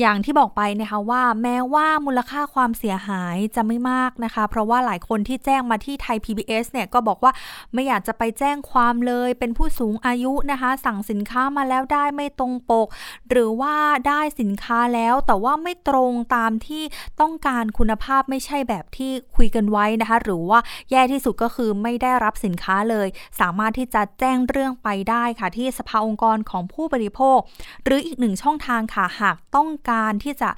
[0.01, 7.33] อย่างที่บอกไปนะคะว่าแม้ว่ามูลค่าความเสียหายจะไม่มากนะคะ เพราะว่าหลายคนที่แจ้งมาที่ไทย PBS เนี่ยก็บอกว่า
[7.73, 12.87] ไม่อยากจะไปแจ้งความเลยเป็นผู้สูงอายุนะคะ สั่งสินค้ามาแล้วได้ไม่ตรงปก
[13.31, 13.75] หรือว่า
[14.09, 16.83] ได้สินค้าแล้วแต่ว่าไม่ตรงตามที่
[17.21, 20.59] ต้องการคุณภาพไม่ใช่แบบที่คุยกันไว้นะคะ หรือว่า
[20.91, 23.09] แย่ที่สุดก็คือไม่ได้รับสินค้าเลย
[23.41, 27.39] สามารถที่จะแจ้งเรื่องไปได้ค่ะ ที่สภาองค์กรของผู้บริโภค
[27.85, 30.51] หรืออีกหนึ่งช่องทางค่ะหากต้องการที่จะ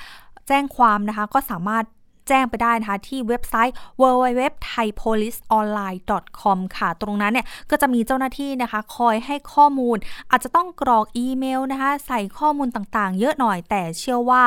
[0.48, 1.84] แจ้งความนะคะ ก็สามารถ
[2.28, 9.96] แจ้งไปได้นะคะที่เว็บไซต์ www.thaipoliceonline.com ค่ะ ตรงนั้นเนี่ยก็จะมีเจ้าหน้าที่นะคะ คอยให้ข้อมูล
[10.30, 14.42] อาจจะต้องกรอกอีเมลนะคะ ใส่ข้อมูลต่างๆ เยอะหน่อยแต่เชื่อว่า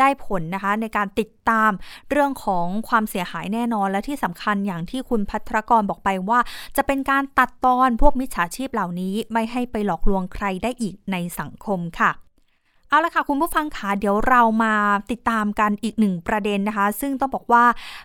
[0.00, 1.70] ได้ผลนะคะในการติดตาม
[2.10, 6.40] เรื่องของความเสียหายแน่นอนและที่สำคัญอย่างที่คุณพัทรกรบอกไปว่า
[6.76, 12.10] จะเป็นการตัดตอนพวกมิจฉาชีพเหล่านี้ ไม่ให้ไปหลอกลวงใครได้อีกในสังคมค่ะ
[12.92, 14.74] เอาละค่ะคุณผู้ฟังคะเดี๋ยวเรามา
[15.10, 17.64] ติดตามกันอีกหนึ่งประเด็นนะคะ ซึ่งต้องบอกว่า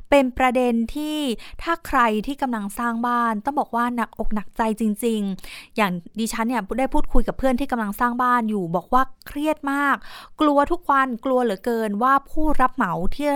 [0.10, 1.18] เป็นประเด็นที่
[1.62, 9.96] ถ้าใครที่กำลังสร้างบ้าน ต้องบอกว่าหนักอกหนักใจจริง ๆ อย่างดิฉันเนี่ยได้พูดคุยกับเพื่อนที่กำลังสร้างบ้านอยู่ บอกว่าเครียดมาก
[10.42, 13.30] กลัวทุกวันกลัวเหลือเกินว่าผู้รับเหมาที่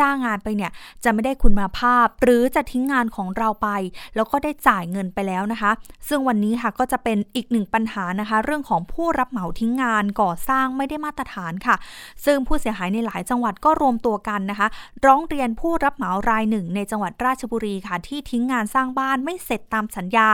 [0.00, 0.70] จ้างงานไปเนี่ย
[1.04, 3.68] จะไม่ได้คุณภาพ หรือจะทิ้งงานของเราไป
[4.14, 5.70] แล้วก็ได้จ่ายเงินไปแล้วนะคะ
[6.08, 11.76] ซึ่งวันนี้ค่ะก็จะเป็นอีกหนึ่งปัญหานะคะ เรื่องของผู้รับเหมาทิ้งงานก่อสร้างไม่ได้มาตรฐานค่ะ
[12.24, 14.68] ซึ่งผู้เสียหายในหลายจังหวัดก็รวมตัวกันนะคะ
[15.06, 20.28] ร้องเรียนผู้รับเหมารายหนึ่ง ในจังหวัดราชบุรีค่ะ ที่ทิ้งงานสร้างบ้านไม่เสร็จตามสัญญา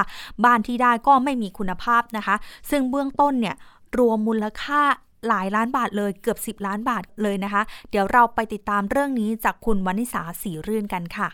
[0.45, 2.37] บ้านที่ได้ก็ไม่มีคุณภาพนะคะ
[2.71, 3.57] ซึ่งเบื้องต้นเนี่ย
[3.99, 4.83] รวมมูลค่า
[5.29, 11.29] หลายล้านบาทเลยเกือบ 10 ล้านบาทเลยนะคะ เดี๋ยวเราไปติดตามเรื่องนี้จากคุณวนิสาสีรื่นกันค่ะ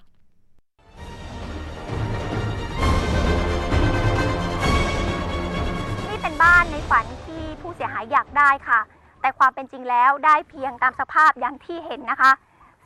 [6.08, 8.80] นี่เป็นบ้านในฝันที่ผู้เสียหายอยากได้ค่ะ
[9.20, 12.32] แต่ความเป็นจริงแล้วได้เพียงตามสภาพอย่างที่เห็นนะคะ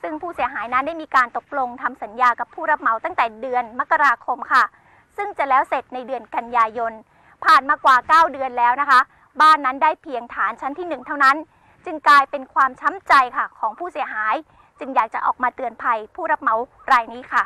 [0.03, 4.65] ซึ่งผู้เสียหายนั้นได้มีการตกลงทำสัญญากับผู้รับเหมาตั้งแต่เดือนมกราคมค่ะ
[5.17, 6.93] ซึ่งจะแล้วเสร็จในเดือนกันยายน
[7.45, 9.01] ผ่านมากว่า 9 เดือนแล้วนะคะ
[9.41, 11.37] บ้านนั้นได้เพียงฐานชั้นที่ 1 เท่านั้น
[11.85, 14.35] จึงกลายเป็นความช้ำใจค่ะของผู้เสียหาย
[14.79, 16.55] จึงอยากจะออกมาเตือนภัยผู้รับเหมา
[16.93, 17.45] รายนี้ค่ะ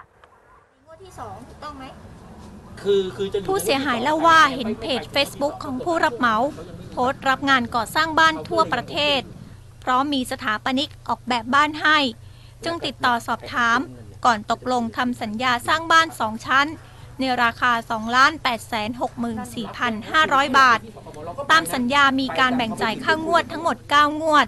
[0.86, 1.84] งวดที่สองถูกต้องไหม
[2.80, 6.36] คือคือจะอผู้เสียหายเล่าว่าเห็นเพจ Facebook ของผู้รับเหมา
[6.92, 9.20] โพสต์รับงานก่อสร้างบ้านทั่วประเทศ
[9.84, 11.98] พร้อมมีสถาปนิกออกแบบบ้านให้
[12.64, 13.78] จึงติดต่อสอบถาม
[14.24, 16.66] ก่อนตกลงทำสัญญาสร้างบ้าน2ชั้น
[17.18, 18.00] ในราคา 2
[18.44, 19.12] 8 6
[19.54, 20.78] 4 5 0 0 บาท
[21.50, 24.46] ตามสัญญามีการแบ่งจ่ายค่างวดทั้งหมด 9 งวด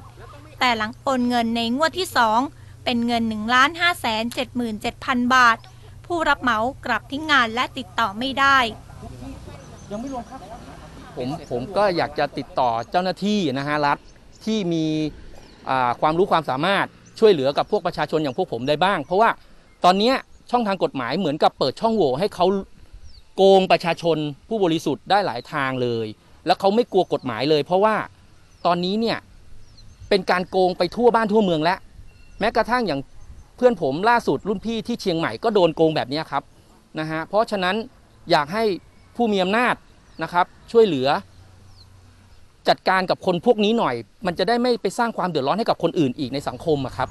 [0.60, 2.08] แต่หลังโอนเงินในงวดที่
[2.46, 4.04] 2 เป็นเงิน 1 5 7
[4.36, 4.72] 7 0 0
[5.04, 5.56] 0 บาท
[6.06, 8.58] ผู้รับเหมากลับทิ้งงานและติดต่อไม่ได้
[11.16, 13.98] ผมผมก็อยากจะติดต่อเจ้าหน้าที่นะฮะรัฐ
[14.44, 14.86] ที่มี
[16.00, 16.86] ความรู้ความสามารถ
[17.18, 19.30] ช่วยเหลือกับพวกประชาชนอย่างพวกผมได้บ้าง เพราะว่า
[19.84, 20.14] ตอนเนี้ย
[20.50, 22.46] ช่องทางกฎหมายเหมือนกับเปิดช่องโหว่ให้เขา
[23.36, 24.16] โกงประชาชน
[24.48, 26.06] ผู้บริสุทธิ์ได้หลายทางเลย
[26.46, 27.96] แล้วเขาไม่กลัวกฎหมายเลย เพราะว่า
[28.66, 29.18] ตอนนี้เนี่ย
[30.08, 31.78] เป็นการโกงไปทั่วบ้านทั่วเมืองแล้ว
[32.40, 33.00] แม้กระทั่งอย่าง
[33.56, 36.42] เพื่อนผมล่าสุดรุ่นพี่ที่เชียงใหม่ก็โดนโกงแบบนี้ครับ
[36.98, 37.76] นะฮะเพราะฉะนั้น
[38.30, 38.64] อยากให้
[39.16, 39.74] ผู้มีอำนาจ
[40.22, 41.08] นะครับ ช่วยเหลือ
[42.68, 43.94] จัดการกับคนพวกนี้หน่อย
[44.26, 47.08] มันจะได้ไม่ไปสร้างความเดือดร้อนให้กับคนอื่นอีกในสังคมครับ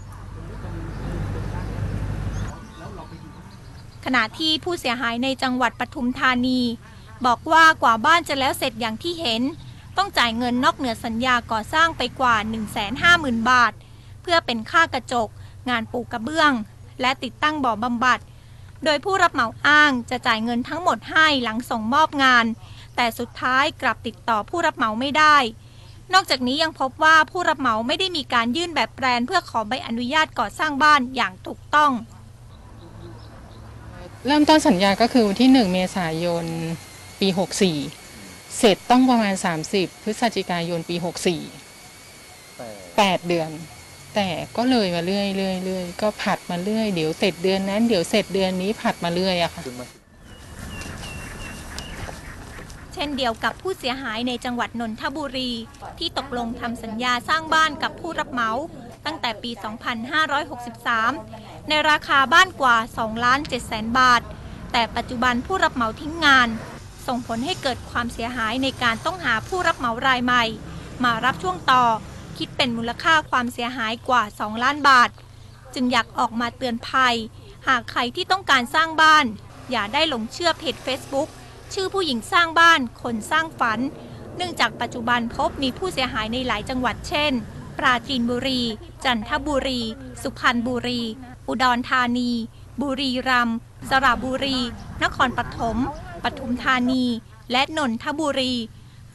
[4.05, 6.61] ขณะที่ผู้เสียหายในจังหวัดปทุมธานี
[7.25, 9.41] บอกว่ากว่าบ้านจะแล้วเสร็จอย่างที่เห็น
[9.97, 12.35] ต้องจ่ายเงินนอกเหนือสัญญาก่อสร้างไปกว่า
[12.93, 13.73] 150,000 บาท
[14.21, 15.29] เพื่อเป็นค่ากระจก
[15.69, 16.53] งานปูกระเบื้อง
[17.01, 18.19] และติดตั้งบ่อบำบัด
[18.83, 22.45] โดยผู้รับเหมาอ้างจะจ่ายเงินทั้งหมดให้หลังส่งมอบงาน
[22.95, 25.37] แต่สุดท้ายกลับติดต่อผู้รับเหมาไม่ได้
[26.13, 31.91] นอกจากนี้ยังพบว่าผู้รับเหมาไม่ได้มีการยื่นแบบแปลนเพื่อขอใบอนุญาตก่อสร้างบ้านอย่างถูกต้อง
[34.27, 36.45] เริ่มต้นสัญญาก็คือวันที่ 1 เมษายน
[37.19, 37.27] ปี
[37.89, 39.33] 64 เสร็จต้องประมาณ
[39.69, 41.05] 30 พฤศจิกายนปี 64
[42.97, 43.49] 8 เดือน
[44.15, 49.61] แต่ก็เลยมาเรื่อยเรื่อยเรื่อยก็ผัดมาเรื่อยเดี๋ยวเสร็จเดือนนั้นเดี๋ยวเสร็จเดือนนี้ผัดมาเรื่อยอะค่ะ
[52.93, 55.51] เช่นเดียวกับผู้เสียหายในจังหวัดนนทบุรี
[55.99, 58.51] ที่ตกลงทำสัญญาสร้างบ้านกับผู้รับเหมา
[59.05, 64.21] ตั้งแต่ปี 2563 ในราคาบ้านกว่า2ล้าน7แสนบาท
[64.71, 66.49] แต่ปัจจุบันผู้รับเหมาทิ้งงาน
[67.07, 70.43] ส่งผลให้เกิดความเสียหายในการต้องหาผู้รับเหมารายใหม่
[71.03, 71.83] มารับช่วงต่อ
[72.37, 75.09] คิดเป็นมูลค่าความเสียหายกว่า 2 ล้านบาท
[75.73, 77.15] จึงอยากออกมาเตือนภัย
[77.67, 79.25] หากใครที่ต้องการสร้างบ้าน
[79.71, 81.29] อย่าได้หลงเชื่อเพจ Facebook
[81.73, 83.79] ชื่อผู้หญิงสร้างบ้านคนสร้างฝัน
[84.35, 87.33] เนื่องจากปัจจุบันพบมีผู้เสียหายในหลายจังหวัดเช่น
[87.77, 88.61] ปราจีนบุรี
[89.03, 89.81] จันทบุรี
[90.21, 91.03] สุพรรณบุรี
[91.49, 92.31] อุดรธานี
[92.81, 93.57] บุรีรัมย์
[93.89, 94.59] สระบุรี
[95.03, 95.77] นครปฐม
[96.23, 97.05] ปทุมธานี
[97.51, 98.53] และนนทบุรี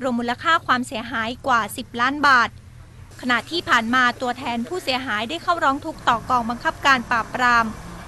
[0.02, 2.48] รวมมูลค่าความเสียหายกว่า 10 ล้านบาท
[3.20, 7.66] ขณะที่ผ่านมาตัวแทนผู้เสียหายได้เข้าร้องทุกข์ต่อกองบังคับการปราบปราม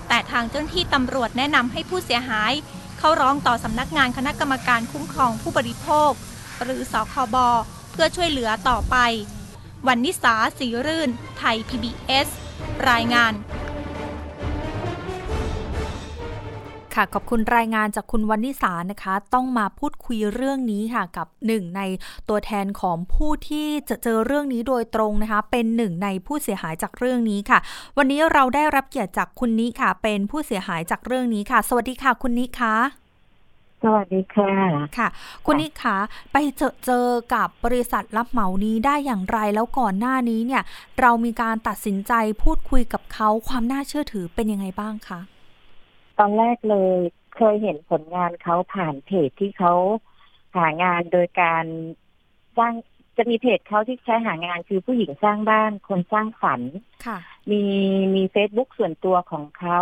[0.09, 2.53] แต่ทางเจ้าหน้าที่ตำรวจแนะนำให้ผู้เสียหาย
[2.99, 6.11] เข้าร้องต่อสำนักงานคณะกรรมการคุ้มครองผู้บริโภค
[6.63, 7.37] หรือสคบ
[7.93, 8.97] เพื่อช่วยเหลือต่อไป
[9.87, 12.29] วันนิสาสีรื่น ไทย PBS
[12.91, 13.33] รายงาน
[16.97, 21.81] ค่ะ ขอบคุณรายงานจากคุณวันนิสานะคะ ต้องมาพูดคุยเรื่องนี้ค่ะกับหนึ่งใน
[22.29, 27.59] ตัวแทนของผู้ที่จะเจอเรื่องนี้โดยตรงนะคะ เป็นหนึ่งในผู้เสียหายจากเรื่องนี้ค่ะ
[27.97, 32.75] วันนี้เราได้รับเกียรติจากคุณนิค่ะ เป็นผู้เสียหายจากเรื่องนี้ค่ะ สวัสดีค่ะ คุณนิคะ
[33.83, 34.53] สวัสดีค่ะ
[34.99, 35.09] ค่ะ
[35.47, 35.97] คุณนิคะ
[36.33, 40.63] ไปเจอเจอกับบริษัทรับเหมานี้ได้อย่างไรแล้วก่อนหน้านี้เนี่ย
[41.01, 45.21] เรามีการตัดสินใจพูดคุยกับเขาความน่าเชื่อถือเป็นยังไงบ้างคะ
[46.19, 46.97] ตอนแรกเลย
[47.37, 49.75] เคยเห็นผลงานเขาผ่านเพจที่เขา
[50.57, 51.65] หางานโดยการ
[52.59, 52.75] สร้าง
[53.17, 56.61] จะมีเพจเขาที่ใช้หางานคือผู้หญิงสร้างบ้านคนสร้างฝัน
[57.07, 57.19] ค่ะ
[57.51, 57.63] มี
[58.15, 59.81] มีเฟซบุ๊กส่วนตัวของเขา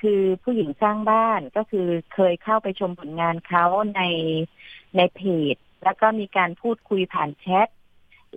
[0.00, 3.64] คือผู้หญิงสร้างบ้านก็คือเคยเข้าไปชมผลงานเขา
[3.96, 4.02] ใน
[4.96, 5.20] ในเพ
[5.54, 7.68] จ แล้วก็มีการพูดคุยผ่านแชท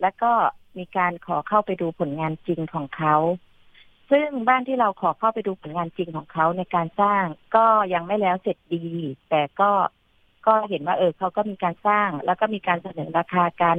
[0.02, 0.32] แล้วก็
[0.78, 3.16] มีการขอเข้าไปดูผลงานจริงของเขา
[4.12, 7.24] ซึ่งบ้านที่เราขอเข้าไปดูผลงานจริงของเขาในการสร้าง
[7.56, 8.88] ก็ยังไม่แล้วเสร็จดี
[9.30, 9.72] แต่ก็
[10.48, 13.78] ก็เห็นว่าเออเขาก็มีการสร้าง แล้วก็มีการเสนอราคากัน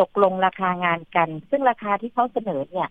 [0.00, 2.88] ตกลงราคางานกัน ซึ่งราคาที่เขาเสนอเนี่ย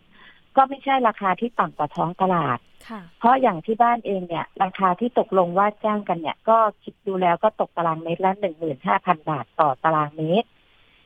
[0.55, 10.47] ก็ไม่ใช่ราคาที่ต่ำกว่าท้องตลาดค่ะเพราะอย่างที่บ้านเองเนี่ย ราคาที่ตกลงว่าจ้างกันเนี่ย ก็คิดดูแล้วก็ตกตารางเมตรละหนึ่งหมื่นห้าพันบาทต่อตารางเมตร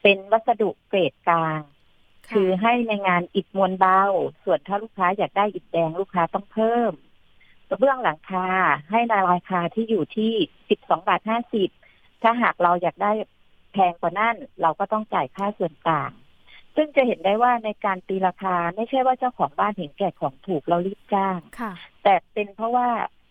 [0.03, 1.59] เป็นวัสดุเกรดกลาง
[2.31, 4.01] คือให้ในงานอิฐมวลเบา
[4.43, 6.91] ส่วนถ้าลูกค้าอยากได้อิฐแดงลูกค้าต้องเพิ่ม
[7.69, 8.47] กระเบื้องหลังคา
[8.91, 10.33] ให้ในราคาที่อยู่ที่
[10.69, 11.69] สิบสองบาทห้าสิบ
[12.21, 13.11] ถ้าหากเราอยากได้
[13.73, 16.11] แพงกว่านั้นเราก็ต้องจ่ายค่าส่วนต่าง
[16.75, 21.71] ซึ่งจะเห็นได้ว่าในการตีราคาไม่ใช่ว่าเจ้าของบ้านเห็นแก่ของถูกเรารีบจ้างค่ะ
[22.03, 22.87] แต่เป็นเพราะว่า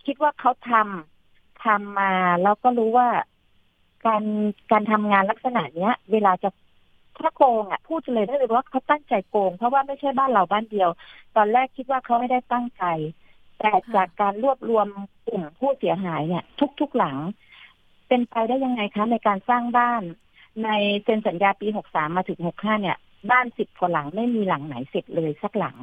[0.07, 3.09] คิดว่าเขาทำทำมาแล้วก็รู้ว่า
[4.07, 4.23] การ
[4.73, 6.51] การทำงานลักษณะเนี้ย เวลาจะ
[7.21, 10.91] ถ้าโกงอะพูดเลยได้เลยว่าเขาตั้งใจโกง เพราะว่าไม่ใช่บ้านเราบ้านเดียว
[11.37, 12.85] ตอนแรกคิดว่าเขาไม่ได้ตั้งใจ
[13.59, 14.87] แต่จากการรวบรวม
[15.27, 16.45] กลุ่มผู้เสียหายเนี่ย
[16.81, 17.17] ทุกๆหลัง
[18.09, 20.03] เป็นไปได้ยังไงคะ ในการสร้างบ้าน
[20.65, 20.71] ใน
[21.05, 22.99] เซ็นสัญญาปีหกสามมาถึงหกห้าเนี่ย
[23.31, 25.77] บ้านสิบกว่าหลังไม่มีหลังไหนเสร็จเลยสักหลัง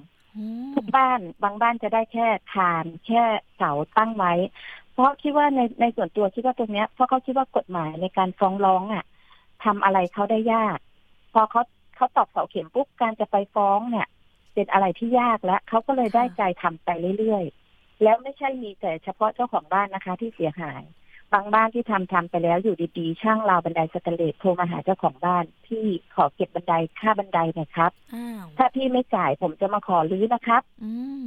[0.75, 3.23] ทุกบ้านบางบ้านจะได้แค่คานแค่
[3.57, 4.33] เสาตั้งไว้
[4.93, 9.05] เพราะคิดว่าในในส่วนตัวคิดว่าตรงเนี้ยเพราะเขาคิดว่ากฎหมายในการฟ้องร้องอะ
[9.63, 10.77] ทำอะไรเขาได้ยาก
[11.33, 11.61] พอเขา
[11.95, 14.07] เขาตอกเสาเข็มปุ๊บการจะไปฟ้องเนี่ย
[14.53, 20.83] เป็นอะไรที่ยากแล้วเขาก็เลยได้ใจทำไปเรื่อยๆ แล้วไม่ใช่มีแต่เฉพาะเจ้าของบ้านนะคะ ที่เสียหาย
[21.33, 30.91] บางบ้านที่ทำทำไปแล้วอยู่ดีๆช่างราวบันไดสแตนเลสโทรมาหาเจ้าของบ้านพี่ขอเก็บบันไดค่าบันไดหน่อยครับอ้าวถ้าพี่ไม่จ่ายผมจะมาขอรื้อนะครับ อื
[31.23, 31.25] ม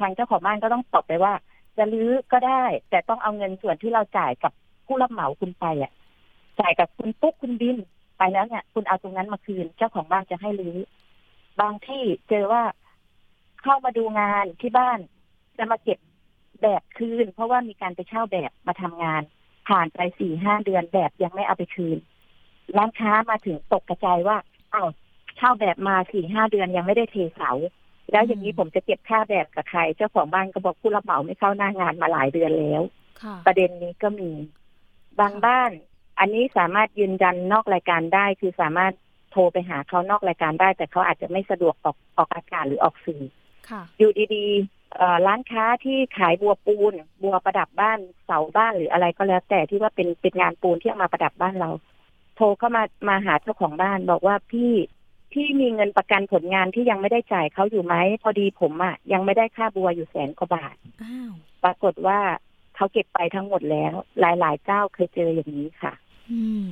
[0.00, 1.32] ทางเจ้าของบ้านก็ต้องตอบไปว่า
[1.76, 4.52] จะรื้อก็ได้ แต่ต้องเอาเงินส่วนที่เราจ่ายกับ
[4.86, 5.92] ผู้รับเหมาคุณไปอะ
[6.60, 7.76] จ่ายกับคุณปุ๊กคุณบิน
[8.18, 10.76] ไปแล้วเนี่ย คุณเอาตรงนั้นมาคืน เจ้าของบ้านจะให้รื้อ
[11.60, 12.62] บางที่เจอว่า
[13.62, 14.98] เข้ามาดูงานที่บ้าน
[15.58, 15.98] จะมาเก็บ
[16.62, 19.22] แบบคืน เพราะว่ามีการไปเช่าแบบมาทำงาน
[19.68, 21.98] ผ่านไปสี่ห้าเดือนแบบยังไม่เอาไปคืน
[22.76, 24.36] ร้านค้ามาถึงตกกระจายว่า
[24.72, 24.84] เอ้า
[25.36, 27.52] เช่าแบบมาสี่ห้าเดือนยังไม่ได้เทเสา
[28.12, 32.82] แล้วอย่างนี้ผมจะเก็บค่าแบบกับใคร เจ้าของบ้านก็บอกผู้รับเหมาไม่เข้าหน้างานมาหลายเดือนแล้ว
[33.22, 34.30] ค่ะประเด็นนี้ก็มี
[35.20, 35.70] บางบ้าน
[36.18, 38.92] อันนี้สามารถยืนยันนอกรายการได้คือสามารถ
[39.32, 43.22] โทรไปหาเขานอกรายการได้ แต่เขาอาจจะไม่สะดวกออกออกอากาศหรือออกสื่อ
[43.68, 51.70] ค่ะอยู่ดีๆเอ่อร้านค้าที่ขายบัวปูน บัวประดับบ้านเสาบ้านหรืออะไรก็แล้วแต่ที่ว่าเป็นเป็นงานปูนที่เอามาประดับบ้านเรา
[52.36, 54.72] โทรเข้ามามาหาเจ้าของบ้านบอกว่าพี่
[55.32, 61.32] พี่มีเงินประกันผลงานที่ยังไม่ได้จ่ายเขาอยู่ไหมพอดีผมอะ่ะ ยังไม่ได้ค่าบัวอยู่แสนกว่าบาทอ้าว
[61.64, 62.18] ปรากฏว่า
[62.76, 65.92] เขาเก็บไปทั้งหมดแล้ว หลายๆเจ้าเคยเจออย่างนี้ค่ะ
[66.30, 66.62] อืม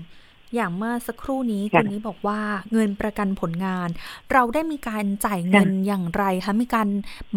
[0.55, 2.41] อย่างเมื่อสักครู่นี้ค่ะคุณนี้บอกว่า
[2.73, 3.89] เงินประกันผลงาน
[4.33, 6.89] เราได้มีการจ่ายเงินอย่างไรคะมีการ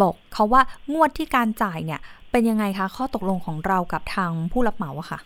[0.01, 0.62] บอกเขาว่า
[0.93, 2.01] งวดที่การจ่ายเนี่ย
[2.32, 5.19] เป็นยังไงคะ ข้อตกลงของเรากับทางผู้รับเหมาอะค่ะ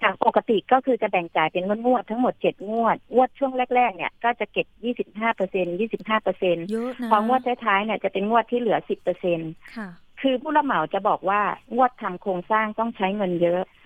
[0.00, 9.40] ค่ะปกติก็คือจะแบ่งจ่ายเป็นงวดๆทั้งหมดเจ็ดงวด งวดช่วงแรก ๆ เนี่ยก็จะเก็บยี่สิบห้าเปอร์เซ็นยี่สิบห้าเปอร์เซ็นเยอะนะพองวดท้ายๆเนี่ยจะเป็นงวดที่เหลือสิบเปอร์เซ็น
[9.76, 9.88] ค่ะ
[10.20, 11.40] คือผู้รับเหมาจะบอกว่า
[11.74, 13.81] งวดทำโครงสร้างต้องใช้เงินเยอะเอ่อ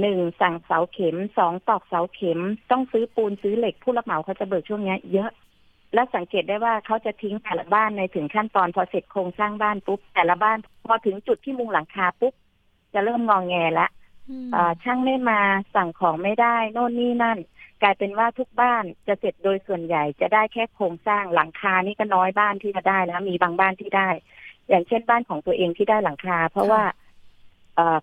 [0.00, 5.30] หนึ่งสั่งเสาเข็มสองตอกเสาเข็ม ต้องซื้อปูนซื้อเหล็กผู้รับเหมาเขาจะเบิกช่วงเนี้ยเยอะ
[5.94, 12.34] และสังเกตได้ว่าเขาจะทิ้งแต่ละบ้านในถึงขั้นตอนพอเสร็จโครงสร้างบ้านปุ๊บแต่ละบ้าน พอถึงจุดที่มุงหลังคาปุ๊บ
[12.94, 13.88] จะเริ่มงองแงละ
[14.28, 15.40] อืมเอ่อช่างไม่มา
[15.74, 17.38] สั่งของไม่ได้โน่นนี่นั่น
[17.82, 24.08] กลายเป็นว่าทุกบ้านจะเสร็จโดยส่วนใหญ่จะได้แค่โครงสร้างหลังคานี่ก็น้อยบ้านที่จะได้แล้วมีบางบ้านที่ได้
[24.68, 26.82] อย่างเช่นบ้านของตัวเองที่ได้หลังคา เพราะว่า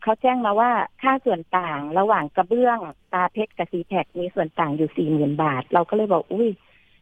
[0.01, 2.79] เขาแจ้งมาว่าค่าส่วนต่างระหว่างกระเบื้อง
[3.13, 6.49] ตาเพชรกับซีแพคมีส่วนต่างอยู่สี่หมื่นบาท เราก็เลยบอกอุ้ย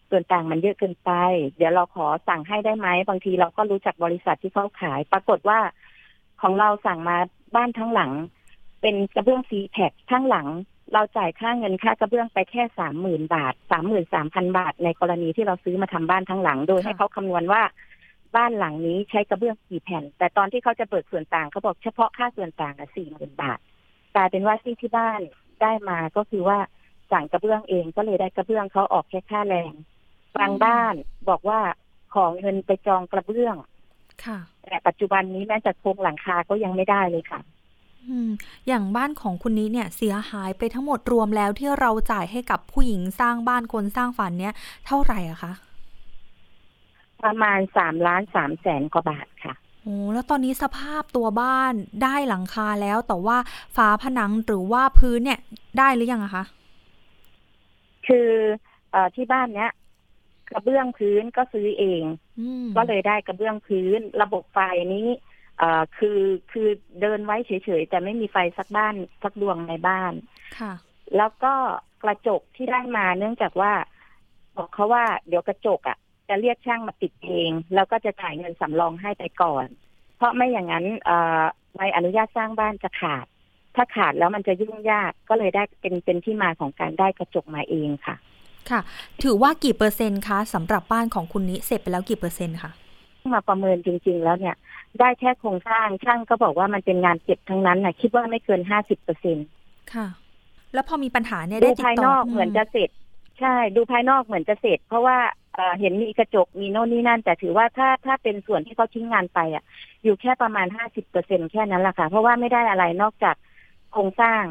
[0.09, 1.11] ส่วนต่างมันเยอะเกินไป
[1.57, 5.59] เดี๋ยวเราขอสั่งให้ได้ไหมบางทีเราก็รู้จักบริษัทที่เขาขาย ปรากฏว่า
[6.41, 7.17] ของเราสั่งมา
[7.55, 8.11] บ้านทั้งหลัง
[8.81, 10.47] เป็นกระเบื้องซีแพคทั้งหลัง
[10.93, 17.61] เราจ่ายค่าเงินค่ากระเบื้องไปแค่สามหมื่นบาทสามหมื่นสามพันบาท ในกรณีที่เราซื้อมาทำบ้านทั้งหลัง โดยให้เขาคำนวณว่า
[18.35, 23.59] บ้านหลังนี้ใช้กระเบื้องกี่แผ่น แต่ตอนที่เขาจะเบิกส่วนต่างเขาบอกเฉพาะค่าส่วนต่างอะสี่หมื่นบาท
[24.15, 25.21] กลายเป็นว่าที่ที่บ้าน
[25.61, 26.57] ได้มาก็คือว่า
[27.11, 29.73] สั่งกระเบื้องเองก็เลยได้กระเบื้องเขาออกแค่ค่าแรง
[30.37, 30.93] บางบ้าน
[31.29, 31.59] บอกว่า
[32.13, 33.55] ขอเงินไปจองกระเบื้อง
[34.25, 37.39] ค่ะ แต่ปัจจุบันนี้แม้แต่โครงหลังคาก็ยังไม่ได้เลยค่ะ
[38.07, 38.29] อืม
[38.67, 44.53] อย่างบ้านของคุณนี้เนี่ยเสียหายไปทั้งหมดรวมแล้วที่เราจ่ายให้กับผู้หญิงสร้างบ้านคนสร้างฝันเนี่ย
[44.85, 45.53] เท่าไหร่อะคะ
[47.23, 53.37] ประมาณสามล้านสามแสนกว่าบาทค่ะโอ้แล้วตอนนี้สภาพตัวบ้านได้หลังคาแล้วแต่ว่า
[53.75, 55.39] ฝาผนังหรือว่าพื้นเนี่ย
[55.79, 56.43] ได้หรือยังอะคะ
[58.07, 58.31] คือ
[58.91, 59.71] เอ่อที่บ้านเนี้ย
[60.51, 62.03] กระเบื้องพื้นก็ซื้อเอง
[62.39, 64.59] อืมก็เลยได้กระเบื้องพื้น ระบบไฟ
[64.93, 65.07] นี้
[65.57, 66.19] เอ่อคือ
[66.51, 66.67] คือ
[67.01, 70.13] เดินไว้เฉยๆแต่ไม่มีไฟสักบ้านสักดวงในบ้าน
[70.57, 70.73] ค่ะ
[71.17, 71.53] แล้วก็
[72.03, 73.71] กระจกที่ได้มาเนื่องจากว่า
[74.55, 75.97] บอกเขาว่าเดี๋ยวกระจกอะ
[76.29, 79.65] จะเรียกช่างมาติดเองแล้วก็จะจ่ายเงินสำรองให้ไปก่อน
[80.17, 81.41] เพราะไม่อย่างนั้นเอ่อ
[81.75, 83.25] ใบอนุญาตสร้างบ้านจะขาด
[83.75, 88.15] ถ้าขาดแล้วมันจะยุ่งยากก็เลยได้เป็นเป็นที่มาของการได้กระจกมาเองค่ะ
[88.69, 88.79] ค่ะ
[89.23, 92.71] ถือว่ากี่เปอร์เซ็นต์คะสำหรับบ้านของคุณนี้เสร็จไปแล้วกี่เปอร์เซ็นต์คะ
[93.33, 94.55] มาประเมินจริง ๆ แล้วเนี่ย
[94.99, 99.37] ได้แค่โครงสร้างช่างก็บอกว่ามันเป็นงานเก็บทั้งนั้นนะคิดว่าไม่เกินห้าสิบเปอร์เซ็น
[99.93, 100.07] ค่ะ
[100.73, 102.89] แล้วพอมีปัญหาเนี่ยดูได้ติดภายต่นออกเหมือนจะเสร็จ
[103.39, 105.17] ใช่ ดูภายนอกเหมือนจะเสร็จ เพราะว่า
[105.57, 109.63] เอ่อเห็นมีกระจกมีโน่นนี่นั่น แต่ถือว่าถ้าถ้าเป็นส่วนที่เขาทิ้งงานไปอะ
[110.03, 113.35] อยู่แค่ประมาณห้าสิบเปอร์เซ็นแค่นั้นแหละค่ะ เพราะว่าไม่ได้อะไรนอกจาก
[113.91, 114.41] โครงสร้าง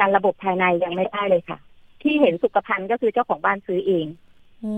[0.00, 1.58] การระบบภายในยังไม่ได้เลยค่ะ
[2.02, 4.06] ที่เห็นสุขภัณฑ์ก็คือเจ้าของบ้านซื้อเอง
[4.60, 4.76] โอ้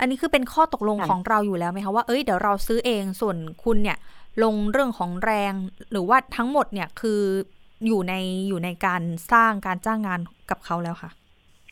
[0.00, 3.98] อันนี้คือเป็นข้อตกลงค่ะของเราอยู่แล้วไหมคะว่าเอ้ยเดี๋ยวเราซื้อเองส่วนคุณเนี่ย
[4.42, 5.52] ลงเรื่องของแรง
[5.92, 7.20] หรือว่าทั้งหมดเนี่ยคือ
[7.86, 8.14] อยู่ใน
[8.48, 11.10] อยู่ในการสร้างการจ้างงานกับเขาแล้วค่ะ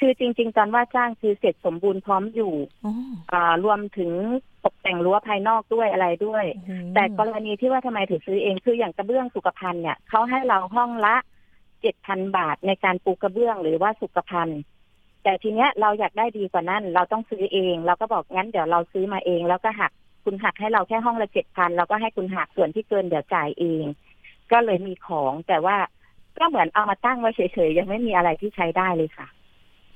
[0.07, 2.93] คือจริงๆตอนว่าจ้างคือเสร็จสมบูรณ์พร้อมอยู่อ๋อ
[3.33, 4.11] อ่ารวมถึง
[4.64, 11.17] ตกแต่งรั้วภายนอกด้วยอะไรด้วยโอ้โหแต่กรณีที่ว่าทำไมถึงซื้อเองคืออย่างกระเบื้องสุขภัณฑ์เนี่ยเขาให้เราห้องละ
[11.81, 14.61] เจ็ดพันบาทในการปูกระเบื้องหรือว่าสุขภัณฑ์
[15.23, 19.93] แต่ทีเนี้ยเราอยากได้ดีกว่านั้น เราต้องซื้อเอง เราก็บอกงั้นเดี๋ยวเราซื้อมาเอง แล้วก็หัก
[20.25, 23.85] คุณหักให้เราแค่ห้องละเจ็ดพันเราก็ให้คุณหักส่วนที่เกินเดี๋ยวจ่ายเอง
[24.53, 25.77] ก็เลยมีของแต่ว่า
[26.38, 29.27] ก็เหมือนเอามาตั้งไว้เฉยๆยังไม่มีอะไรที่ใช้ได้เลยค่ะ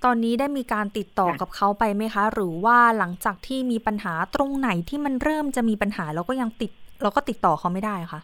[0.05, 6.71] ตอนนี้ได้มีการติดต่อค่ะกับเขาไปไหมคะ หรือว่าหลังจากที่มีปัญหาตรงไหนที่มันเริ่มจะมีปัญหาเราก็ยังติด
[7.03, 8.21] เราก็ติดต่อเขาไม่ได้อะคะ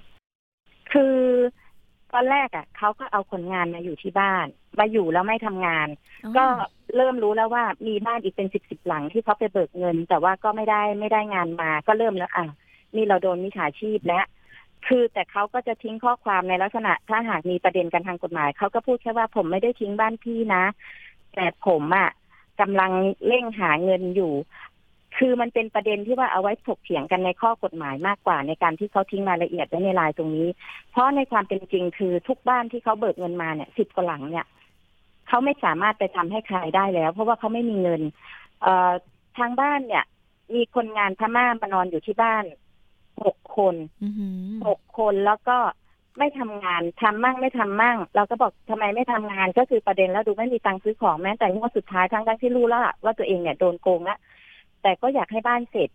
[0.93, 1.17] คือ
[2.13, 4.47] ตอนแรกอะเขาก็เอาคนงานมาอยู่ที่บ้าน
[4.79, 5.89] มาอยู่แล้วไม่ทำงาน
[6.37, 6.45] ก็
[6.97, 12.47] เริ่มรู้แล้วว่ามีบ้านอีกเป็นสิบสิบหลังที่เขาไปเบิกเงิน แต่ว่าก็ไม่ได้ไม่ได้งานมา ก็เริ่มแล้วอะ
[12.95, 14.25] นี่เราโดนมิจฉาชีพแล้ว
[14.87, 20.65] คือแต่เขาก็จะทิ้งข้อความในลักษณะถ้าหากมีประเด็นกันทางกฎหมายเขาก็พูดแค่ว่าผมไม่ได้ทิ้งบ้านพี่นะ
[21.35, 22.11] แต่ผมอะ
[22.61, 22.93] กำลัง
[23.27, 24.33] เร่งหาเงินอยู่
[25.17, 30.49] คือมันเป็นประเด็นที่ว่าเอาไว้ถกเถียงกันในข้อกฎหมายมากกว่า ในการที่เขาทิ้งรายละเอียดไว้ในรายตรงนี้
[30.91, 34.47] เพราะในความเป็นจริงคือทุกบ้านที่เขาเบิกเงินมาเนี่ยสิบกว่าหลังเนี่ย
[35.29, 38.03] เขาไม่สามารถไปทำให้ใครได้แล้ว เพราะว่าเขาไม่มีเงิน
[38.63, 38.93] เอ่อ
[39.39, 40.05] ทางบ้านเนี่ย
[40.55, 42.45] มีคนงานพม่ามานอนอยู่ที่บ้าน
[43.25, 43.75] หกคน
[44.67, 45.59] หกคนแล้วก็
[46.19, 54.19] ไม่ทำงานทำมั่งไม่ทำมั่ง เราก็บอกทำไมไม่ทำงานก็คือประเด็นแล้วดูไม่มีตังค์ซื้อของแม้แต่งวดสุดท้ายทั้งทั้งที่รู้แล้วว่าตัวเองเนี่ยโดนโกงละ
[54.83, 55.91] แต่ก็อยากให้บ้านเสร็จ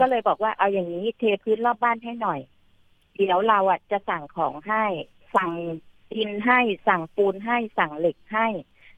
[0.00, 2.40] ก็เลยบอกว่าเอาอย่างนี้เทพื้นรอบบ้านให้หน่อย
[3.16, 4.84] เดี๋ยวเราอะจะสั่งของให้
[5.36, 5.52] สั่ง
[6.14, 6.58] ดินให้
[6.88, 8.46] สั่งปูนให้สั่งเหล็กให้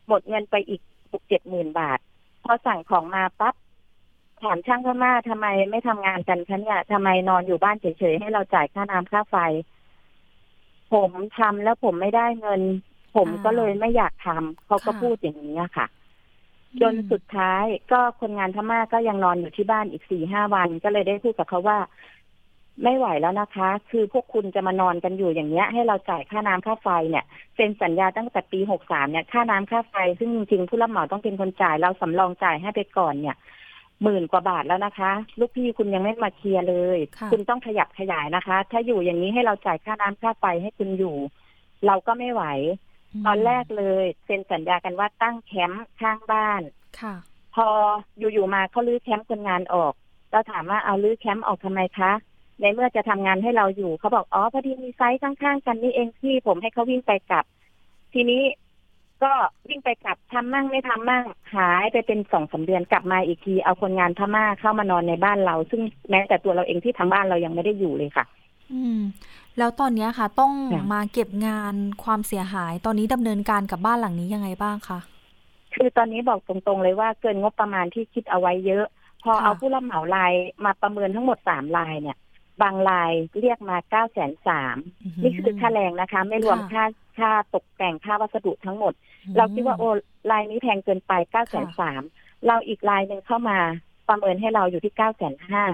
[0.07, 0.81] หมดเงินไปอีก
[1.13, 1.99] หกเจ็ดหมื่นบาท
[2.45, 3.55] พอสั่งของมาปั๊บ
[4.43, 9.37] ถามช่างพม่าทำไมไม่ทำงานกันคะเนี่ยทำไมนอนอยู่บ้านเฉยๆให้เราจ่ายค่าน้ำค่าไฟ
[10.93, 12.61] ผมทำแล้วผมไม่ได้เงิน
[13.17, 15.87] ผมก็เลยไม่อยากทำเขาก็พูดอย่างนี้ค่ะ
[16.81, 21.79] จนสุดท้ายก็คนงานพม่าก็ยังนอนอยู่ที่บ้านอีกสี่ห้าวัน ก็เลยได้พูดกับเขาว่า
[22.83, 27.25] ไม่ไหวแล้วนะคะ คือพวกคุณจะมานอนกันอยู่อย่างเงี้ย ให้เราจ่ายค่าน้ำค่าไฟเนี่ย
[27.55, 33.37] เซ็นสัญญาตั้งแต่ปีหกสามเนี่ย ค่าน้ำค่าไฟซึ่งจริงๆผู้รับเหมาต้องเป็นคนจ่ายเราสำรองจ่ายให้ไปก่อนเนี่ย
[34.03, 36.99] หมื่นกว่าบาทแล้วนะคะ ลูกพี่คุณยังไม่มาเคลียร์เลย
[37.33, 41.17] คุณต้องขยับขยายนะคะ ถ้าอยู่อย่างนี้ให้เราจ่ายค่าน้ำค่าไฟให้คุณอยู่
[41.87, 42.45] เราก็ไม่ไหว
[43.27, 46.63] ตอนแรกเลยเซ็นสัญญากันว่าตั้งแคมป์ข้างบ้าน
[47.01, 47.15] ค่ะ
[47.55, 47.69] พอ
[48.19, 49.93] อยู่ๆมาเขาลื้อแคมป์คนงานออก
[50.31, 52.13] เราถามว่าเอาลื้อแคมป์ออกทำไมคะ
[52.61, 57.45] ในเมื่อจะทำงานให้เราอยู่เขาบอกอ๋อพอดีมีไซต์ข้างๆกันนี่เองพี่ผมให้เขาวิ่งไปกลับ
[58.13, 58.43] ทีนี้
[59.25, 59.33] ก็
[59.69, 68.25] วิ่งไปกลับทำมั่งไม่ทำมั่งหายไปเป็นสองสาเดือนกลับมาอีกทีเอาคนงานพม่าเข้ามานอนในบ้านเรา ซึ่งแม้แต่ตัวเราเองที่ทำบ้านเรายังไม่ได้อยู่เลยค่ะ
[68.73, 69.01] อืม
[69.59, 70.53] แล้วตอนนี้ค่ะ ต้อง
[70.93, 74.99] มาเก็บงานความเสียหายตอนนี้ดำเนินการกับบ้านหลังนี้ยังไงบ้างคะ
[75.75, 78.87] คือตอนนี้บอกตรงๆเลยว่าเกินงบประมาณที่คิดเอาไว้เยอะ
[79.25, 80.33] พอเอาผู้รับเหมาราย
[80.65, 82.19] มาประเมินทั้งหมดสามรายเนี่ย
[82.63, 84.77] บางรายเรียกมาเก้าแสนสาม
[85.23, 86.85] นี่คือค่าแรงนะคะ ไม่รวมค่า
[87.19, 88.93] ค่าตกแต่งค่าวัสดุทั้งหมด
[89.37, 89.91] เราคิดว่าโอ้
[90.31, 92.03] ลายนี้แพงเกินไปเก้าแสนสาม
[92.47, 93.59] เราอีกลายหนึ่งเข้ามา
[94.09, 95.65] ประเมินให้เราอยู่ที่เก้าแสนห้า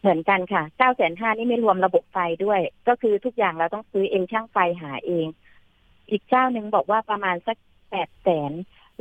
[0.00, 5.26] เหมือนกันค่ะเก้าแสนห้านี่ไม่รวมระบบไฟด้วย ก็คือทุกอย่างเราต้องซื้อเองช่างไฟหาเอง
[6.10, 7.56] อีกเจ้าหนึ่งบอกว่าประมาณสัก
[7.90, 8.52] แปดแสน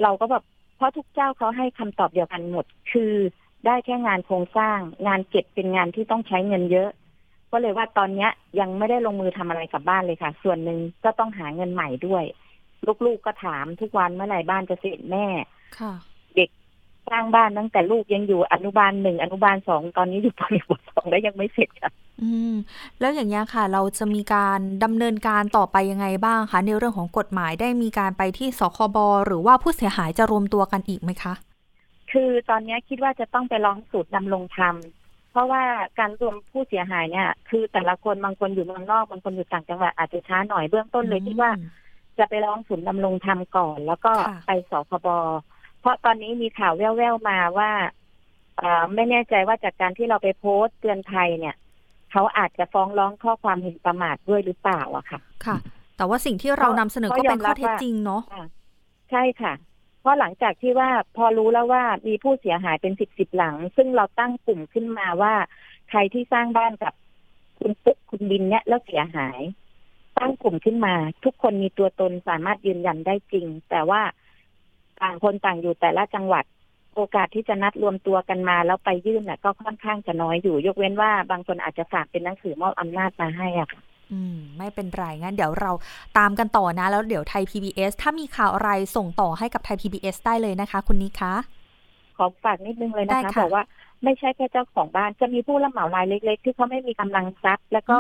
[0.02, 0.44] เราก็แบบ
[0.76, 3.14] เพราะทุกเจ้าเขาให้คำตอบเดียวกันหมด คือ
[3.66, 6.90] ได้แค่งานโครงสร้าง งานเก็บเป็นงานที่ต้องใช้เงินเยอะ
[7.58, 12.24] ก็เลยว่าตอนเนี้ยยังไม่ได้ลงมือทำอะไรกับบ้านเลยค่ะ ส่วนหนึ่งก็ต้องหาเงินใหม่ด้วย
[13.06, 15.26] ลูกๆก็ถามทุกวันเมื่อไหร่บ้านจะเสร็จแม่
[15.80, 15.94] ค่ะ
[16.36, 16.50] เด็ก
[17.10, 21.92] สร้างบ้านตั้งแต่ลูกยังอยู่อนุบาลหนึ่งอนุบาลสองตอนนี้อยู่ปหนึ่งสองแล้วยังไม่เสร็จค่ะ
[22.22, 22.56] อืม
[23.00, 31.34] แล้วอย่างนี้ค่ะ เราจะมีการดำเนินการต่อไปยังไงบ้างคะในเรื่องของกฎหมายได้มีการไปที่สคบหรือว่าผู้เสียหายจะรวมตัวกันอีกไหมคะ
[32.12, 34.76] คือตอนนี้คิดว่าจะต้องไปร้องสูตรดำรงธรรม
[35.36, 35.64] เพราะว่า
[36.00, 41.52] การรวมผู้เสียหายเนี่ย คือแต่ละคนบางคนอยู่เมืองนอกบางคนอยู่ต่างจังหวัดอาจจะช้าหน่อยเบื้องต้นเลยคิดว่า
[42.18, 44.14] จะไปร้องศูนย์ดำรงธรรมก่อน แล้วก็
[44.48, 45.08] ไปสคบ
[45.80, 47.72] เพราะตอนนี้มีข่าวแว่วๆมาว่า
[48.96, 51.56] ไม่แน่ใจว่าจากการที่เราไปโพสต์เตือนภัยเนี่ย
[52.12, 55.58] เขาอาจจะฟ้องร้องข้อความหมิ่นประมาทด้วยหรือเปล่าอะค่ะ ค่ะ
[55.98, 58.22] แต่ว่าสิ่งที่เรานำเสนอก็เป็นข้อเท็จจริงเนาะ
[59.12, 59.54] ใช่ค่ะ
[60.06, 65.34] เพราะหลังจากที่ว่าพอรู้แล้วว่ามีผู้เสียหายเป็นสิบสิบหลัง ซึ่งเราตั้งกลุ่มขึ้นมาว่า
[65.90, 66.94] ใครที่สร้างบ้านกับ
[67.60, 69.40] คุณปุ๊กคุณบินเนี่ยแล้วเสียหาย
[70.18, 70.94] ตั้งกลุ่มขึ้นมา
[71.24, 74.02] ทุกคนมีตัวตนสามารถยืนยันได้จริง แต่ว่า
[75.02, 76.44] ต่างคนต่างอยู่แต่ละจังหวัด
[76.96, 83.82] โอกาสที่จะนัดรวมตัวกันมาแล้วไปยื่นน่ะ ก็ค่อนข้างจะน้อยอยู่ ยกเว้นว่าบางคนอาจจะฝากเป็นหนังสือมอบอำนาจมาให้อะค่ะ
[84.12, 85.72] อืมไม่เป็นไรงั้นเดี๋ยวเรา
[86.18, 91.34] ตามกันต่อนะ แล้วเดี๋ยวไทย PBS ถ้ามีข่าวอะไรส่งต่อให้กับไทย PBS ได้เลยนะคะ คุณนิคะ
[92.18, 93.64] ขอฝากนิดนึงเลยนะคะ บอกว่า
[94.04, 98.00] ไม่ใช่แค่เจ้าของบ้านจะมีผู้รับเหมารายเล็ก ๆ ที่เขาไม่มีกำลังทรัพย์ แล้วก็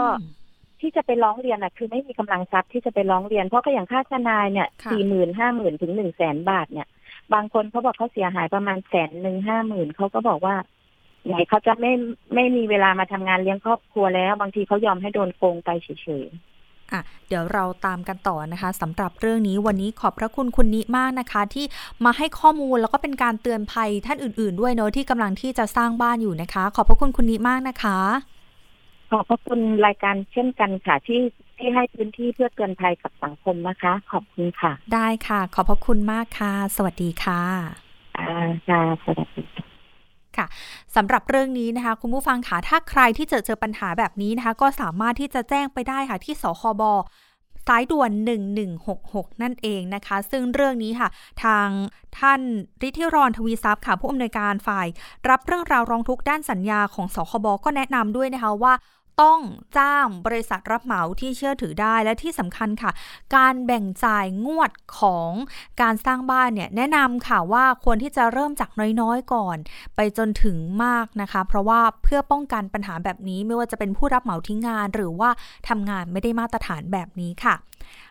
[0.81, 6.87] ที่จะไปร้องเรียนอะ คือไม่มีกำลังทรัพย์ที่จะไปร้องเรียน เพราะก็อย่างค่าทนายเนี่ยสี่หมื่นห้าหมื่นถึงหนึ่งแสนบาทเนี่ย
[7.33, 10.55] บางคนเขาบอกเขาเสียหายประมาณแสนหนึ่งห้าหมื่นเขาก็บอกว่า
[11.27, 11.91] ไหนเขาจะไม่
[12.33, 21.65] ไม่มีเวลามาทำงานเลี้ยงครอบครัวแล้ว บางทีเขายอมให้โดนโกงไปเฉยๆอะเดี๋ยวเราตามกันต่อนะคะสำหรับเรื่องนี้วันนี้ขอบพระคุณคุณนิมากนะคะ ที่
[22.05, 27.99] มาให้ข้อมูลแล้วก็เป็นการเตือนภัยท่านอื่น ๆ ด้วยเนาะที่กำลังที่จะสร้างบ้านอยู่นะคะ ขอบพระคุณคุณนิมากนะคะ
[29.11, 31.19] ขอบพระคุณรายการเช่นกันค่ะที่
[31.57, 37.41] ที่ให้พื้นที่เพื่อเตือนภัยกับสังคมนะคะ ขอบคุณค่ะ ได้ค่ะ ขอบพระคุณมากค่ะ สวัสดีค่ะ
[38.17, 38.27] อ่า
[38.67, 39.43] ค่ะสวัสดี
[40.37, 40.47] ค่ะ
[40.95, 46.83] สำหรับเรื่องนี้นะคะ คุณผู้ฟังค่ะถ้าใครที่เจอเจอปัญหาแบบนี้นะคะ ก็สามารถที่จะแจ้งไปได้ค่ะที่สคบ
[47.67, 48.11] สายด่วน
[48.75, 51.09] 1166 นั่นเองนะคะ ซึ่งเรื่องนี้ค่ะ
[51.43, 51.67] ทาง
[52.19, 52.41] ท่าน
[52.81, 54.87] ริทิรอนทวีทรัพย์ค่ะ ผู้อำนวยการฝ่าย
[55.29, 58.73] รับเรื่องราวร้องทุกข์ด้านสัญญาของสคบก็แนะนำด้วยนะคะว่า
[59.21, 59.39] ต้อง
[59.77, 62.91] จ้างบริษัทรับเหมาที่เชื่อถือได้และที่สำคัญค่ะ
[63.35, 65.31] การแบ่งจ่ายงวดของ
[65.81, 68.69] การสร้างบ้านเนี่ยแนะนำค่ะว่าควรที่จะเริ่มจาก
[69.01, 69.57] น้อยๆก่อน
[69.95, 75.29] ไปจนถึงมากนะคะ เพราะว่าเพื่อป้องกันปัญหาแบบนี้ไม่ว่าจะเป็นผู้รับเหมาทิ้งงาน หรือว่า
[75.69, 77.55] ทำงานไม่ได้มาตรฐานแบบนี้ค่ะ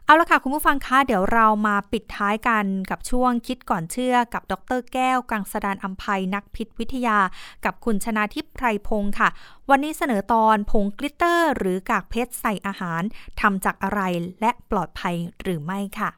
[0.05, 7.19] เอาละค่ะ คุณผู้ฟังคะเดี๋ยวเรามาปิดท้ายกันกับช่วงคิดก่อนเชื่อกับดรแก้ว กังสดานอัมภัยนักพิษวิทยา
[7.65, 9.29] กับคุณชนาทิพย์ไพรพงศ์ค่ะ
[9.71, 13.03] วันนี้เสนอตอนผงกลิตเตอร์ หรือกากเพชรใส่อาหาร
[13.41, 14.01] ทำจากอะไร
[14.41, 16.11] และปลอดภัยหรือไม่ค่ะ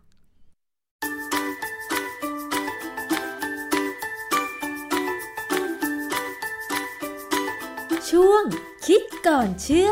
[8.11, 8.45] ช่วง
[8.87, 9.91] คิดก่อนเชื่อ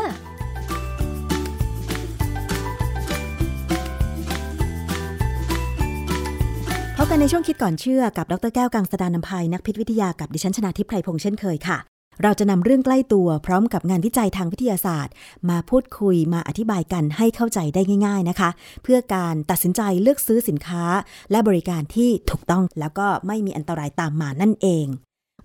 [7.05, 11.77] บกันในช่วงคิดก่อนเชื่อกับ ดรแก้วกังสดานนภัยนักพิษวิทยากับดิฉันชนาทิพไพรพงษ์เช่นเคยค่ะ
[12.23, 15.13] เราจะนำเรื่องใกล้ตัวพร้อมกับงานวิจัยทางวิทยาศาสตร์
[15.49, 18.49] มาพูดคุยมาอธิบายกันให้เข้าใจได้ง่าย ๆนะคะ
[18.83, 20.83] เพื่อการตัดสินใจเลือกซื้อสินค้า
[21.31, 24.85] และบริการที่ถูกต้องแล้วก็ไม่มีอันตรายตามมานั่นเอง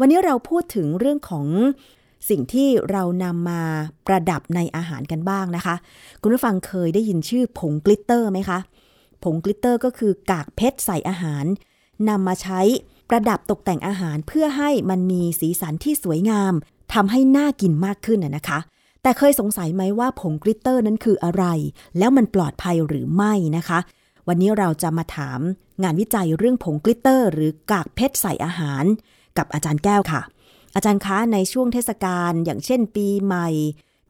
[0.01, 1.47] วันนี้เราพูดถึงเรื่องของ
[2.31, 3.63] สิ่งที่เรานำมา
[4.07, 5.75] ประดับในอาหารกันบ้างนะคะ
[6.23, 8.61] คุณผู้ฟังเคยได้ยินชื่อผงกลิตเตอร์ไหมคะ
[9.25, 11.45] ผงกลิตเตอร์ก็คือกากเพชรใส่อาหาร
[12.09, 12.61] นำมาใช้
[13.09, 16.53] ประดับตกแต่งอาหารเพื่อให้มันมีสีสันที่สวยงาม
[16.95, 18.59] ทำให้น่ากินมากขึ้นนะคะ
[19.03, 21.45] แต่เคยสงสัยไหมว่าผง glitter นั้นคืออะไร
[21.99, 23.79] แล้วมันปลอดภัยหรือไม่นะคะ
[24.29, 25.41] วันนี้เราจะมาถาม
[25.83, 28.85] งานวิจัยเรื่องผง glitter หรือกากเพชรใส่อาหาร
[29.39, 30.23] กับอาจารย์แก้วค่ะ
[30.75, 33.49] อาจารย์คะในช่วงเทศกาลอย่างเช่นปีใหม่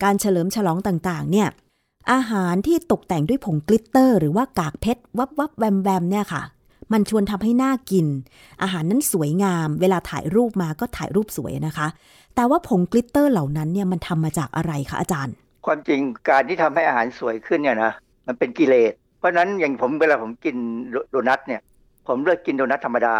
[0.03, 1.49] การเฉลิมฉลองต่างๆ เนี่ย
[2.13, 6.43] อาหารที่ตกแต่งด้วยผง glitter หรือว่ากากเพชรวับวับแวมแวมเนี่ยค่ะ
[6.93, 8.07] มันชวนทำให้น่ากิน
[8.63, 11.87] อาหารนั้นสวยงาม เวลาถ่ายรูปมาก็ถ่ายรูปสวยนะคะ
[12.35, 15.35] แต่ว่าผงกลิตเตอร์เหล่านั้นเนี่ยมันทำมาจากอะไรคะอาจารย์
[15.67, 17.93] ความจริงการที่ทำให้อาหารสวยขึ้นเนี่ยนะ
[18.27, 20.57] มันเป็นกิเลส เพราะนั้นอย่างผมเวลาผมกิน
[21.11, 21.61] โดนัทเนี่ย
[22.09, 23.17] ผมเลือกกินโดนัทธรรมดา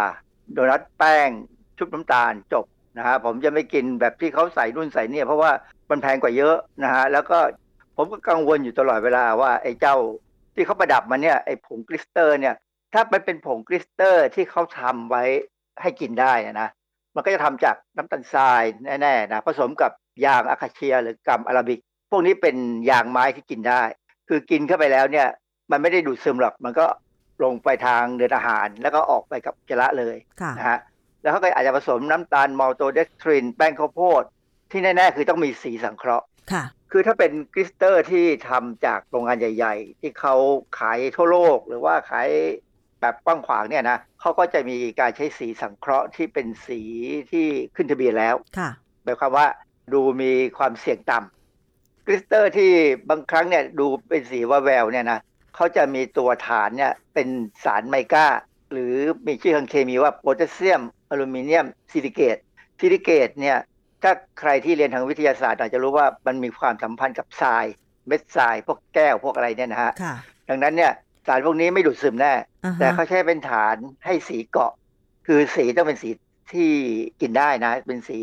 [0.53, 1.29] โดนัทแป้ง
[1.77, 2.65] ชุบน้ำตาลจบ
[2.97, 5.51] นะฮะผมจะไม่กินแบบที่เขาใส่รุ่นใส่เนี่ยเพราะว่า
[5.89, 7.39] มันแพงกว่าเยอะนะฮะแล้วก็
[8.03, 9.95] ผมก็กังวลอยู่ตลอดเวลาว่าไอ้เจ้า
[10.55, 12.55] ที่เขาประดับมันเนี่ยไอ้ผง glitter เนี่ย
[12.93, 15.23] ถ้ามันเป็นผง glitter ที่เขาทำไว้
[15.81, 16.69] ให้กินได้นะ
[17.15, 18.63] มันก็จะทำจากน้ำตาลทราย
[19.01, 19.91] แน่ๆนะผสมกับ
[20.25, 21.79] ยาง acacia หรือ gum arabic
[22.11, 22.55] พวกนี้เป็น
[22.89, 23.83] ยางไม้ที่กินได้
[24.29, 25.27] คือกินเข้าไปแล้วเนี่ย
[25.71, 26.85] มันไม่ได้ดูดซึมหรอก มันก็
[27.43, 30.17] ลงไปทางเดินอาหาร แล้วก็ออกไปกับอุจจาระเลย
[30.57, 30.79] นะฮะ
[31.21, 34.23] แล้วเขาก็อาจจะผสมน้ำตาล maltodextrin แป้งข้าวโพด
[34.71, 36.25] ที่แน่ ๆ คือต้องมีสีสังเคราะห์
[36.91, 40.35] คือถ้าเป็น glitter ที่ทำจากโรงงานใหญ่ ๆ ที่เขา
[40.79, 42.29] ขายทั่วโลก หรือว่าขาย
[43.01, 46.81] แบบกว้างขวางเนี่ยนะเขาก็จะมีการใช้สีสังเคราะห์ที่เป็นสี
[47.31, 48.69] ที่ขึ้นทะเบียนแล้วค่ะ
[49.03, 49.47] หมายความว่า
[49.93, 52.71] ดูมีความเสี่ยงต่ำ glitter ที่
[53.09, 55.19] บางครั้งเนี่ยดูเป็นสีวาวแววเนี่ยนะ
[55.55, 57.27] เขาจะมีตัวฐานเนี่ยเป็น
[57.63, 58.27] สาร mica
[58.71, 58.95] หรือ
[59.27, 62.37] มีชื่อทางเคมีว่า potassium aluminium silicate
[62.79, 63.57] silicate เนี่ย
[64.03, 67.65] ถ้าใครที่เรียนทางวิทยาศาสตร์อาจจะรู้ว่ามันมีความสัมพันธ์กับทราย
[68.07, 69.91] เม็ดทรายพวกแก้วพวกอะไรเนี่ยนะฮะ
[70.49, 70.91] ดังนั้นเนี่ย
[71.27, 72.33] สารพวกนี้ไม่ดูดซึมแน่
[72.79, 73.75] แต่เขาใช้เป็นฐาน
[74.05, 74.71] ให้สีเกาะ
[75.27, 76.09] คือสีต้องเป็นสี
[76.53, 76.71] ที่
[77.21, 78.21] กินได้นะ เป็นสี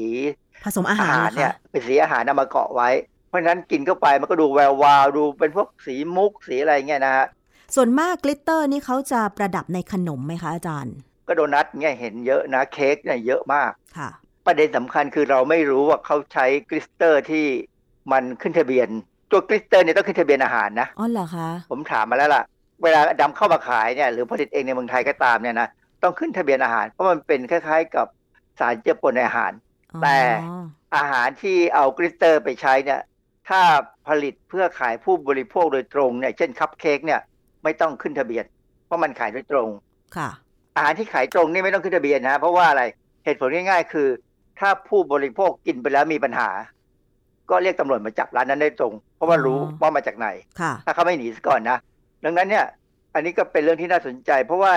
[0.64, 2.90] ผสมอาหารเนี่ย เป็นสีอาหารนำมาเกาะไว้
[3.28, 7.26] เพราะฉะนั้นกินเข้าไปมันก็ดูแวววาวดูเป็นพวกสีมุกสีอะไรเงี้ยนะฮะ
[7.74, 10.96] ส่วนมาก glitter นี่เขาจะประดับในขนมไหมคะอาจารย์
[11.28, 14.10] ก็โดนัทเนี่ยเห็นเยอะนะเค้กเนี่ยเยอะมากค่ะ
[14.48, 17.46] ประเด็นสำคัญคือเราไม่รู้ว่าเขาใช้ glitter ที่
[18.12, 18.88] มันขึ้นทะเบียน
[19.30, 22.42] ตัว glitter เนี่ยต้องขึ้นทะเบียนอาหารนะอ๋อเหรอคะผมถามมาแล้วล่ะ
[22.82, 25.68] เวลานำเข้ามาขายเนี่ยหรือผลิตเองในเมืองไทยก็ตามเนี่ยนะ
[26.02, 28.06] ต้องขึ้นทะเบียนอาหาร เพราะมันเป็นคล้าย ๆ กับ
[28.58, 29.52] สารเจือปนในอาหาร
[30.02, 30.16] แต่
[30.96, 33.00] อาหารที่เอา glitter ไปใช้เนี่ย
[33.48, 33.60] ถ้า
[34.08, 37.20] ผลิตเพื่อขายผู้บริโภคโดยตรงเนี่ยเช่นคัพเค้กเนี่ย
[37.64, 38.44] ไม่ต้องขึ้นทะเบียน
[38.86, 39.68] เพราะมันขายโดยตรง
[40.16, 40.30] ค่ะ
[40.76, 42.82] อาหารที่ขายตรงนี่ไม่ต้องขึ้นทะเบียนนะเพราะว่าอะไร
[43.24, 44.08] เหตุผลง่าย ๆ คือ
[44.60, 46.48] ถ้าผู้บริโภคกินไปแล้วมีปัญหา
[47.50, 50.28] ก็เรียกตำรวจมาจับร้านนั้นได้ตรง เพราะว่ารู้ว่ามาจากไหน
[50.84, 51.78] ถ้าเขาไม่หนีซะก่อนนะ
[52.24, 52.66] ดังนั้นเนี่ย
[53.14, 54.72] อันนี้ก็เป็นเรื่องที่น่าสนใจ เพราะว่า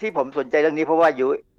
[0.00, 1.08] ที่ผมสนใจเรื่องนี้เพราะว่า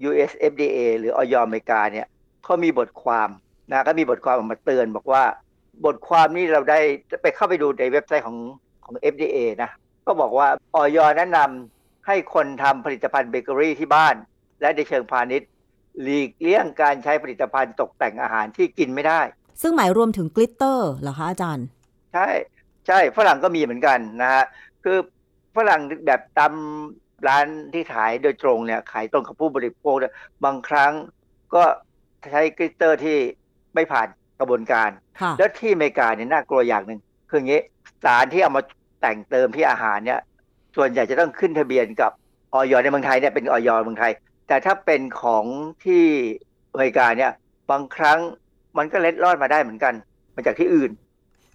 [0.09, 2.07] US FDA หรือออยอเมริกาเนี่ย
[2.43, 3.29] เขามีบทความ
[3.71, 5.23] นะก็มีบทความออกมาเตือนบอกว่า
[5.85, 6.79] บทความนี้เราได้
[7.21, 8.37] ไปเข้าไปดูในเว็บไซต์ของ
[8.85, 9.71] ของ FDA นะ
[10.07, 14.15] ก็บอกว่าออยแนะนำให้คนทำผลิตภัณฑ์เบเกอรี่ที่บ้าน
[14.61, 15.49] และในเชิงพาณิชย์
[16.01, 19.21] หลีกเลี่ยงการใช้ผลิตภัณฑ์ตกแต่งอาหารที่กินไม่ได้
[19.61, 21.67] ซึ่งหมายรวมถึงกลิตเตอร์เหรอคะอาจารย์
[22.13, 22.27] ใช่
[22.87, 24.43] ใช่ฝรั่งก็มีเหมือนกันนะฮะ
[24.83, 24.97] คือ
[25.57, 26.53] ฝรั่งแบบตาม
[27.27, 30.13] ร้านที่ขายโดยตรงเนี่ยขายตรงกับผู้บริโภคเนี่ย
[30.45, 30.93] บางครั้ง
[31.55, 31.63] ก็
[32.31, 33.17] ใช้ glitter ที่
[33.75, 34.07] ไม่ผ่าน
[34.39, 34.89] กระบวนการ
[35.21, 37.61] ค่ะแล้วที่อเมริกาเนี่ยน่ากลัวอย่างหนึ่งคืออย่างนี้
[38.03, 38.63] สารที่เอามา
[39.01, 40.19] แต่งเติมที่อาหารเนี่ย
[40.75, 42.11] ส่วนใหญ่จะต้องขึ้นทะเบียนกับ
[42.53, 44.11] ออยในเมืองไทยเนี่ยเป็นออยเมืองไทย
[44.51, 45.45] แต่ถ้าเป็นของ
[45.85, 46.03] ที่
[46.71, 47.31] อเมริกาเนี่ย
[47.71, 48.19] บางครั้ง
[48.77, 49.93] มันก็เล็ดลอดมาได้เหมือนกัน
[50.35, 50.91] มาจากที่อื่น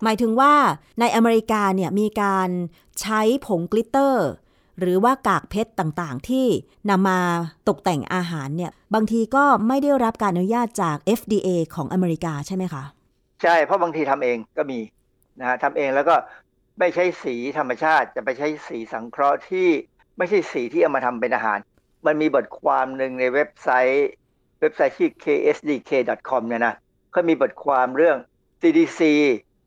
[0.02, 0.54] หมายถึงว่า
[1.00, 2.48] ในอเมริกาเนี่ยมีการ
[3.00, 4.26] ใช้ผง glitter
[4.80, 6.46] หรือว่ากากเพชรต่างๆ ที่
[6.90, 7.20] นำมา
[7.68, 12.82] ตกแต่งอาหารเนี่ย บางทีก็ไม่ได้รับการอนุญาตจาก FDA ของอเมริกาใช่ไหมคะ
[13.42, 14.78] ใช่ เพราะบางทีทำเองก็มี
[15.38, 16.14] นะฮะทำเองแล้วก็
[16.78, 19.68] ไม่ใช่สีธรรมชาติ จะไปใช้สีสังเคราะห์ที่
[20.18, 21.60] ไม่ใช่สีที่เอามาทำเป็นอาหาร
[22.06, 24.08] มันมีบทความหนึ่งในเว็บไซต์
[24.60, 26.74] เว็บไซต์ที่ ksdk.com เนี่ยนะ
[27.12, 28.16] เขามีบทความเรื่อง
[28.60, 29.00] CDC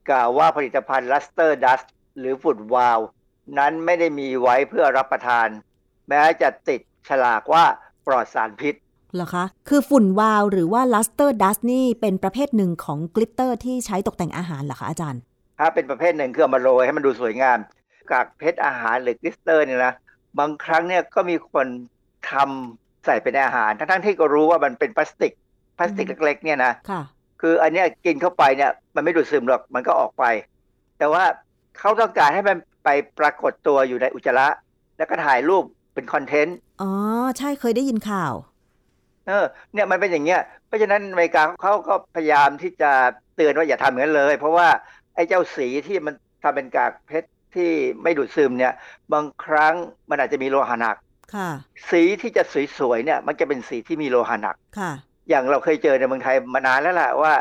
[0.09, 1.85] กล่าวว่าผลิตภัณฑ์ Luster Dust
[2.19, 2.99] หรือฝุ่นวาว
[3.57, 5.47] นั้นไม่ได้มีไว้เพื่อรับประทาน
[6.09, 7.63] แม้จะติดฉลากว่า
[8.07, 8.75] ปลอดสารพิษ
[9.13, 15.21] เหรอคะ คือฝุ่นวาวหรือว่า luster dust นี่เป็นประเภทหนึ่งของ glitter ที่ใช้ตกแต่งอาหารเหรอคะอาจารย์
[15.59, 17.57] ถ้าเป็นประเภทหนึ่งคือเอามาโรยให้มันดูสวยงาม
[18.11, 19.93] กากเพชรอาหารหรือ glitter เนี่ยนะ
[20.39, 21.67] บางครั้งเนี่ยก็มีคน
[22.31, 25.33] ทำใส่เป็นอาหาร ทั้งๆที่ก็รู้ว่ามันเป็นพลาสติก
[25.77, 27.01] พลาสติกเล็ก ๆ เนี่ยนะค่ะ
[27.41, 30.23] คืออันเนี้ยกินเข้าไปเนี่ย มันไม่ดูดซึมหรอกมันก็ออกไป
[30.97, 31.23] แต่ว่า
[31.79, 32.89] เขาต้องการให้มันไป
[33.19, 34.47] ปรากฏตัวอยู่ในอุจจาระ
[34.97, 35.63] แล้วก็ถ่ายรูป
[35.93, 36.91] เป็นคอนเทนต์อ๋อ
[37.37, 38.33] ใช่เคยได้ยินข่าว
[39.27, 42.91] เออเนี่ยมันเป็นอย่างเงี้ยเพราะฉะนั้นอเมริกาเขาก็พยายามที่จะ
[43.35, 44.67] เตือนว่าอย่าทำอย่างนั้นเลย เพราะว่า
[45.15, 46.13] ไอ้เจ้าสีที่มัน
[46.43, 47.71] ทำเป็นกากเพชรที่
[48.03, 48.73] ไม่ดูดซึมเนี่ย
[49.13, 49.73] บางครั้ง
[50.09, 50.95] มันอาจจะมีโลหะหนัก
[51.35, 51.49] ค่ะ
[51.89, 52.43] สีที่จะ
[52.77, 54.91] สวยๆเนี่ย มันจะเป็นสีที่มีโลหะหนักค่ะ
[55.29, 57.33] อย่างเราเคยเจอในเมืองไทยมานานแล้วล่ะว่า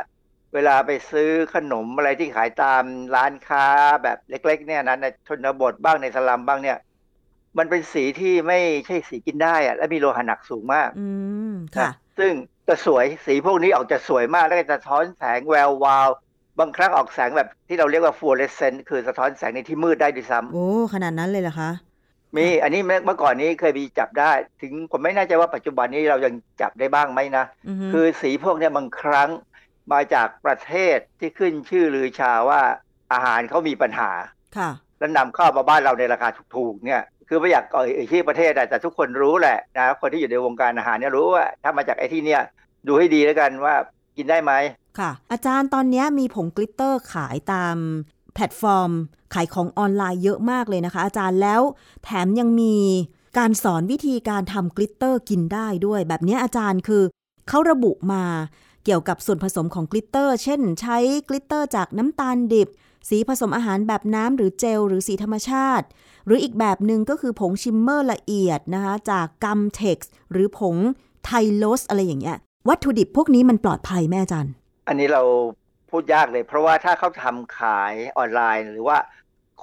[0.55, 2.83] เวลาไปซื้อขนมอะไรที่ขายตาม
[3.17, 3.65] ร้านค้า
[4.03, 6.79] แบบเล็ก ๆ เนี่ยนะในชนบทบ้างในสลัมบ้างเนี่ย
[7.59, 11.09] มันเป็นสีที่ไม่ใช่สีกินได้อะและมีโลหะหนักสูงมาก อื
[11.51, 12.33] มค่ะนะซึ่ง
[12.69, 16.09] จะสวยสีพวกนี้ออกจะสวยมาก แล้วก็จะสะท้อนแสงแวววาว
[16.59, 21.71] บางครั้งออกแสงแบบที่เราเรียกว่าฟลูออเรสเซนต์คือสะท้อนแสงในที่มืดได้ด้วยซ้ำโอ้ขนาดนั้นเลยเหรอคะ
[22.37, 29.31] มีอันนี้เมื่อเมื่อก่อนนี้เคยมีจับได้ ถึงผมไม่แน่ใจว่าปัจจุบันนี้เรายังจับได้บ้างไหมนะอือฮึคือสีพวกเนี้ยบางครั้ง
[29.93, 32.61] มาจากประเทศที่ขึ้นชื่อลือชาว่า
[33.13, 34.11] อาหารเขามีปัญหา
[34.57, 42.43] ค่ะแล้วนำเข้ามาบ้านเราในราคาถูกๆเนี่ย คือไม่อยากเอ่ยชื่อประเทศอะแต่ทุกคนรู้แหละนะคนที่อยู่ในวงการอาหารเนี่ยรู้ว่า ถ้ามาจากไอ้ที่เนี่ย
[42.87, 43.75] ดูให้ดีแล้วกันว่า
[44.17, 44.53] กินได้ไหม
[44.99, 47.77] ค่ะ อาจารย์ตอนเนี้ยมีผง glitter ขายตาม
[48.35, 48.91] แพลตฟอร์ม
[49.35, 51.63] ขายของออนไลน์เยอะมากเลยนะคะ อาจารย์แล้ว
[52.05, 52.77] แถมยังมี
[53.39, 57.03] การสอนวิธีการทำ glitter กินได้ด้วย แบบนี้อาจารย์คือ
[57.49, 58.25] เขาระบุมา
[58.85, 62.69] เกี่ยวกับส่วนผสมของ glitter เช่น ใช้ glitter จากน้ำตาลดิบ
[63.09, 65.87] สีผสมอาหารแบบน้ำหรือเจลหรือสีธรรมชาติ
[66.27, 70.77] หรืออีกแบบหนึ่งก็คือผง shimmer ละเอียดนะคะจาก Gum-Tex หรือผง
[71.25, 72.37] Tylose อะไรอย่างเงี้ย
[72.69, 74.53] วัตถุดิบพวกนี้มันปลอดภัยไหมอาจารย์
[74.89, 75.23] อันนี้เรา
[75.91, 78.97] พูดยากเลย เพราะว่าถ้าเขาทำขายออนไลน์ หรือว่า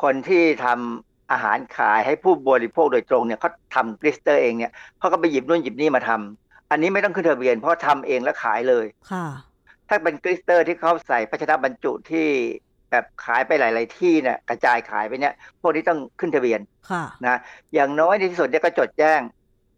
[0.01, 9.25] คนที่ทำอาหารขายให้ผู้บริโภคโดยตรงเนี่ยเขาทำ glitter เองเนี่ยเขาก็ไปหยิบนู่นหยิบนี่มาทำอันนี้ไม่ต้องขึ้นทะเบียน เพราะทำเองแล้วขายเลยค่ะ
[9.89, 12.27] ถ้าเป็น glitter ที่เขาใส่ภาชนะบรรจุที่
[12.91, 16.59] แบบขายไปหลาย ๆ ที่เนี่ยกระจายขายไปเนี่ยพวกนี้ต้องขึ้นทะเบียน
[16.91, 17.37] ค่ะนะ
[17.73, 19.21] อย่างน้อยในที่สุดเนี่ยก็จดแจ้ง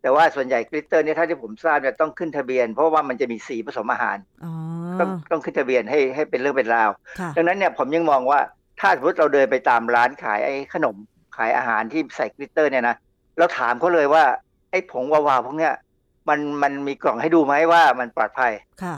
[0.01, 4.53] แต่ว่าส่วนใหญ่ glitter เนี่ยถ้าที่ผมทราบเนี่ยต้องขึ้นทะเบียน เพราะว่ามันจะมีสีผสมอาหารอ๋อ
[4.99, 6.89] ต้องต้องขึ้นทะเบียนให้ให้เป็นเรื่องเป็นราว
[7.20, 8.39] ค่ะดังนั้นเนี่ยผมยังมองว่า
[8.80, 10.95] ถ้าสมมติเราเดินไปตามร้านขายไอ้ขนม
[11.38, 12.95] ขายอาหารที่ใส่กลิตเตอร์เนี่ยนะ
[13.38, 14.23] เราถามเขาเลยว่า
[14.71, 15.73] ไอ้ผงวาวๆพวกเนี้ย
[16.30, 18.51] มันมันมีกล่องให้ดูไหมว่ามันปลอดภัย
[18.84, 18.95] ค่ะ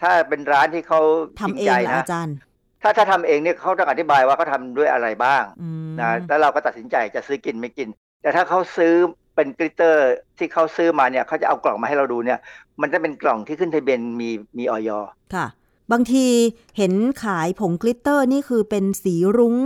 [0.00, 1.00] ถ้าเป็นร้านที่เขา
[1.40, 2.36] จทำริงเอใจงเหรอนะอาจารย์
[2.82, 7.88] ถ้าถ้าทำเองเนี่ยเขาต้องอธิบายว่าเขาทำด้วยอะไรบ้างอืมนะแล้วเราก็ตัดสินใจจะซื้อกินไม่กิน
[8.22, 8.92] แต่ถ้าเขาซื้อ
[9.34, 10.08] เป็นกลิตเตอร์
[10.38, 12.38] ที่เขาซื้อมาเนี่ยเขาจะเอากล่องมาให้เราดูเนี่ย
[12.80, 14.90] มันจะเป็นกล่องที่ขึ้นทะเบียนมีมีอย.
[15.34, 15.46] ค่ะ
[15.92, 16.26] บางที
[16.76, 19.56] เห็นขายผง glitter นี่คือเป็นสีรุ้ง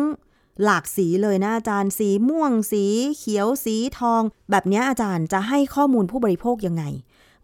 [0.64, 2.84] หลากสีเลยนะอาจารย์สีม่วง สี
[3.18, 6.84] เขียวสีทอง แบบนี้อาจารย์จะให้ข้อมูลผู้บริโภคยังไง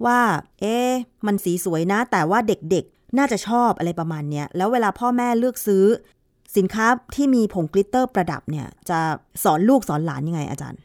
[0.06, 0.20] ว่า
[0.60, 0.76] เอ๊
[1.26, 5.84] มันสีสวยนะ แต่ว่าเด็กๆ น่าจะชอบอะไรประมาณเนี้ยแล้วเวลาพ่อแม่เลือกซื้อ
[6.56, 8.98] สินค้าที่มีผง glitter ประดับเนี่ย จะ
[9.44, 10.80] สอนลูกสอนหลานยังไงอาจารย์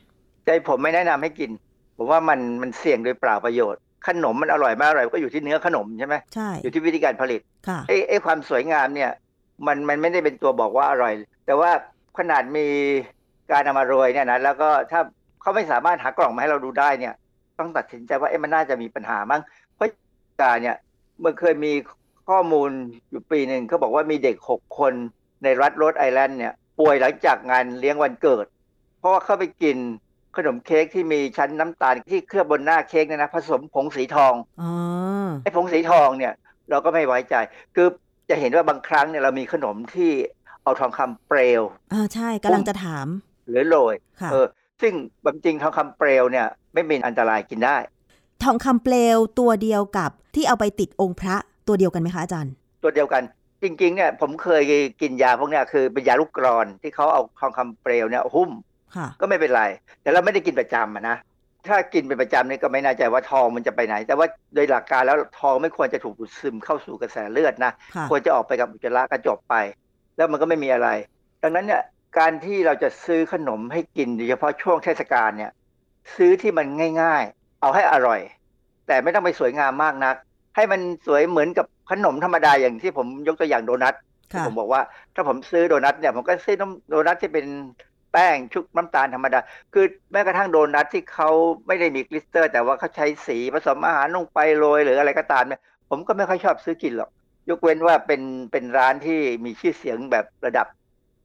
[0.46, 1.50] ใจผมไม่แนะนำให้กิน
[1.98, 9.12] ผมว่ามันมันเสี่ยงโดยเปล่าประโยชน์ ขนมมันอร่อยมากอร่อยก็อยู่ที่เนื้อขนมใช่ไหมใช่อยู่ที่วิธีการผลิตค่ะไอ้ไอ้ความสวยงามเนี่ย
[9.68, 11.14] มันมันไม่ได้เป็นตัวบอกว่าอร่อย
[11.46, 11.72] แต่ว่า
[12.18, 12.68] ขนาดมี
[13.52, 15.02] การเอามาโรยเนี่ยนะแล้วก็ถ้า
[15.42, 17.14] เขาไม่สามารถหากล่องมาให้เราดูได้เนี่ย
[17.60, 19.42] ต้องตัดสินใจว่าเอ๊ะมันน่าจะมีปัญหามั้ง
[19.76, 19.90] เพราะ
[20.42, 20.78] การเนี่ย
[21.24, 21.74] มันเคยมี
[22.30, 22.70] ข้อมูล
[23.10, 24.94] อยู่ปีหนึ่งเขาบอกว่ามีเด็กหกคน
[25.44, 28.46] ในรัฐโรดไอแลนด์เนี่ย ป่วยหลังจากงานเลี้ยงวันเกิด
[29.00, 29.78] เพราะว่าเข้าไปกิน
[30.38, 34.72] ขนมเค้กที่มีชั้นน้ำตาลที่เคลือบบนหน้าเค้กเนี่ยนะผสมผงสีทองอ๋อ
[35.44, 36.34] ไอ้ผงสีทองเนี่ย
[36.70, 37.36] เราก็ไม่ไว้ใจ
[37.76, 37.88] คือ
[38.30, 40.12] จะเห็นว่าบางครั้งเนี่ยเรามีขนมที่
[40.64, 41.62] เอาทองคำเปลว
[41.94, 43.08] อ่าใช่กำลังจะถาม
[43.50, 44.46] หรือโรยค่ะเออ
[44.82, 47.78] ซึ่งความจริงทองคำเปลวเนี่ย ไม่มีอันตรายกินได้
[48.44, 51.36] ทองคำเปลวตัวเดียวกับที่เอาไปติดองค์พระ
[51.68, 52.54] ตัวเดียวกันไหมคะอาจารย์
[52.84, 53.24] ตัวเดียวกัน
[53.64, 54.64] จริงๆเนี่ยผมเคย
[55.02, 58.73] กินยาพวกเนี้ยคือเป็นยาลูกกรอนที่เขาเอาทองคำเปลวเนี่ยหุ้มค่ะ
[59.22, 59.64] ก็ไม่เป็นไร
[60.02, 61.18] แต่เราไม่ได้กินประจำอะนะ
[61.68, 69.56] ถ้ากินเป็นประจำนี่ก็ไม่แน่ใจว่าทองมันจะไปไหน แต่ว่าโดยหลักการแล้วทองไม่ควรจะถูกดูดซึมเข้าสู่กระแสเลือดนะค่ะควรจะออกไปกับอุจจาระกระจบไป
[70.18, 70.90] แล้วมันก็ไม่มีอะไร
[71.42, 71.84] ดังนั้นเนี่ย
[72.20, 75.52] การที่เราจะซื้อขนมให้กินโดยเฉพาะช่วงเทศกาลเนี่ย
[76.16, 76.68] ซื้อที่มัน
[77.02, 78.20] ง่าย ๆ เอาให้อร่อย
[78.88, 80.16] แต่ไม่ต้องไปสวยงามมากนัก
[80.56, 83.96] ให้มันสวยเหมือนกับขนมธรรมดาอย่างที่ผมยกตัวอย่างโดนัท
[84.34, 84.82] ค่ะผมบอกว่า
[85.16, 87.46] ถ้าผมซื้อโดนัทเนี่ยผมก็ซื้อน้ำโดนัทที่เป็น
[88.14, 89.40] แป้งชุบน้ำตาลธรรมดา
[89.74, 91.30] คือแม้กระทั่งโดนัทที่เขา
[91.68, 97.10] ไม่ได้มี glitter แต่ว่าเขาใช้สีผสมอาหารลงไปโรยหรืออะไรก็ตามเนี่ยผมก็ไม่ค่อยชอบซื้อกินหรอก
[97.50, 100.68] ยกเว้นว่าเป็นเป็นร้านที่มีชื่อเสียงแบบระดับ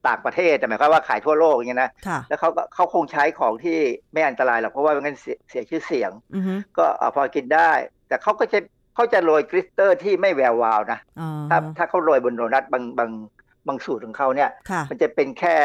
[0.08, 3.78] ต่างประเทศแต่หมายความว่าขายทั่วโลกอย่างเงี้ยนะค่ะแล้วเขาก็เขาคงใช้ของที่
[4.12, 7.70] ไม่อันตรายหรอกเพราะว่าไม่งั้นเสียเสียชื่อเสียงอือฮึก็เอ่อพอกินได้
[8.08, 8.58] แต่เขาก็จะ
[8.94, 13.10] เขาจะโรย glitter ที่ไม่แวววาวนะอ๋อถ้าถ้าเขาโรยบนโดนัทบางบาง
[13.66, 15.56] บางสูตรของเขาเนี่ยค่ะมันจะเป็นแค่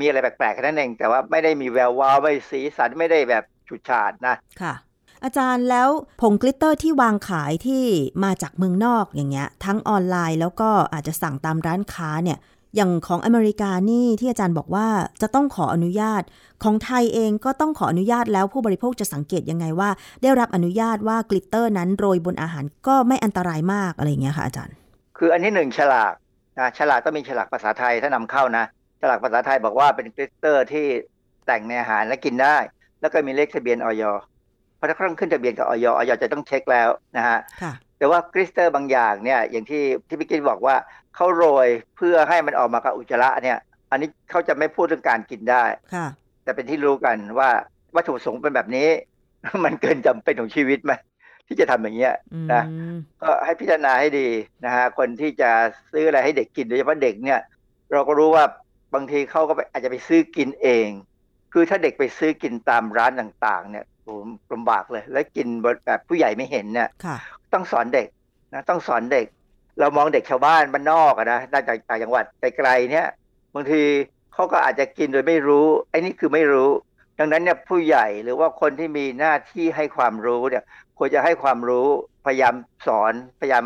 [0.00, 4.74] มีอะไรแปลกๆแค่นั้นเอง แต่ว่าไม่ได้มีแวววาวไม่สีสันไม่ได้แบบฉูดฉาดนะค่ะ
[5.24, 5.88] อาจารย์แล้ว
[6.20, 7.84] ผง glitter ที่วางขายที่
[8.24, 12.38] มาจากเมืองนอกอย่างเงี้ย ทั้งออนไลน์แล้วก็อาจจะสั่งตามร้านค้าเนี่ย
[12.76, 14.86] อย่างของอเมริกานี่ที่อาจารย์บอกว่า
[15.22, 16.22] จะต้องขออนุญาต
[16.64, 19.90] ของไทยเองก็ต้องขออนุญาตแล้วผู้บริโภคจะสังเกตยังไงว่า
[20.22, 24.74] ได้รับอนุญาตว่า glitter นั้นโรยบนอาหารก็ไม่อันตรายมากอะไรอย่างเงี้ยค่ะอาจารย์
[25.18, 26.12] คืออันที่หนึ่งฉลาก
[26.58, 28.64] นะฉลากต้องมีฉลากภาษาไทยถ้านำเข้านะ
[29.00, 30.86] ฉลากภาษาไทยบอกว่าเป็น glitter ที่
[31.46, 32.56] แต่งในอาหารและกินได้
[33.00, 34.04] แล้วก็มีเลขทะเบียนอย.
[34.76, 40.76] เพราะถ้าต้องขึ้นทะเบียนกับออยออยจะต้องเช็คแล้วนะฮะค่ะแต่ว่า glitter บางอย่างเนี่ยอย่างที่ที่พี่กิ๊กบอกว่า
[41.14, 43.58] เขาโรยเพื่อให้มันออกมากับอุจจาระเนี่ย
[43.90, 46.06] อันนี้เขาจะไม่พูดเรื่องการกินได้ค่ะ
[46.44, 47.50] แต่เป็นที่รู้กันว่า
[47.94, 48.88] วัตถุประสงค์เป็นแบบนี้
[49.64, 50.92] มันเกินจำเป็นของชีวิตไหม
[51.46, 52.62] ที่จะทำอย่างเงี้ยอืมนะ
[53.22, 54.28] ก็ให้พิจารณาให้ดี
[54.64, 55.50] นะฮะคนที่จะ
[55.92, 57.40] ซื้ออะไรให้เด็กกินโดยเฉพาะเด็กเนี่ย
[57.92, 58.44] เราก็รู้ว่า
[58.94, 60.88] บางทีเขาก็ไปอาจจะไปซื้อกินเอง
[61.52, 65.48] คือถ้าเด็กไปซื้อกินตามร้านต่างๆ เนี่ยโอ้โหลำบากเลย แล้วกิน
[65.86, 67.16] แบบผู้ใหญ่ไม่เห็นเนี่ยค่ะ
[67.52, 68.08] ต้องสอนเด็ก
[68.52, 69.26] นะต้องสอนเด็ก
[69.80, 73.06] เรามองเด็กชาวบ้านบ้านนอกอะนะจากต่างจังหวัดไกลๆเนี่ย
[73.54, 73.82] บางที
[74.34, 76.70] เขาก็อาจจะกินโดยไม่รู้ไอ้นี่คือไม่รู้
[77.18, 80.64] ดังนั้นเนี่ยผู้ใหญ่หรือว่าคนที่มีหน้าที่ให้ความรู้เนี่ย
[80.98, 81.86] ควรจะให้ความรู้
[82.26, 82.54] พยายาม
[82.86, 83.64] สอนพยายาม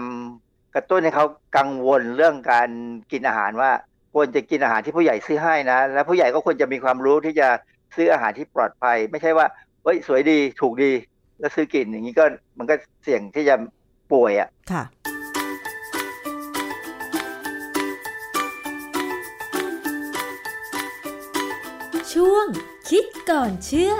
[0.74, 2.68] กระตุ้นให้เขากังวลเรื่องการ
[3.12, 3.70] กินอาหารว่า
[4.14, 7.48] ควรจะกินอาหารที่ผู้ใหญ่ซื้อให้นะ และผู้ใหญ่ก็ควรจะมีความรู้ที่จะ
[7.96, 9.46] ซื้ออาหารที่ปลอดภัย ไม่ใช่ว่า
[9.82, 10.92] เฮ้ยสวยดีถูกดี
[11.40, 12.24] แล้วซื้อกินอย่างนี้ก็
[12.58, 13.54] มันก็เสี่ยงที่จะ
[14.12, 14.84] ป่วยอะค่ะ
[22.12, 22.46] ช่วง
[22.88, 23.94] คิดก่อนเชื่อ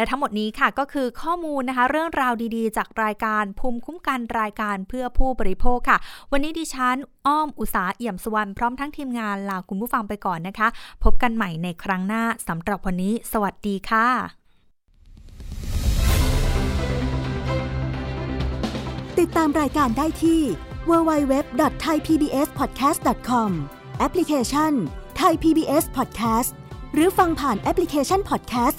[0.00, 5.98] และทั้งหมดนี้ค่ะก็คือข้อมูลนะคะเรื่องราวดีๆ จากรายการภูมิคุ้มกันรายการเพื่อผู้บริโภคค่ะ
[6.32, 6.96] วันนี้ดิฉัน
[7.26, 10.68] อ้อมอุตสาเอี่ยมสุวรรณพร้อมทั้งทีมงานลาคุณผู้ฟังไปก่อนนะคะ
[11.04, 14.08] พบกันใหม่ในครั้งหน้าสำหรับวันนี้ สวัสดีค่ะ
[19.18, 20.40] ติดตามรายการได้ที่
[20.90, 23.50] www.thaipbspodcast.com
[23.98, 24.72] แอปพลิเคชัน
[25.20, 26.50] Thai PBS Podcast
[26.94, 28.78] หรือฟังผ่านแอปพลิเคชัน Podcast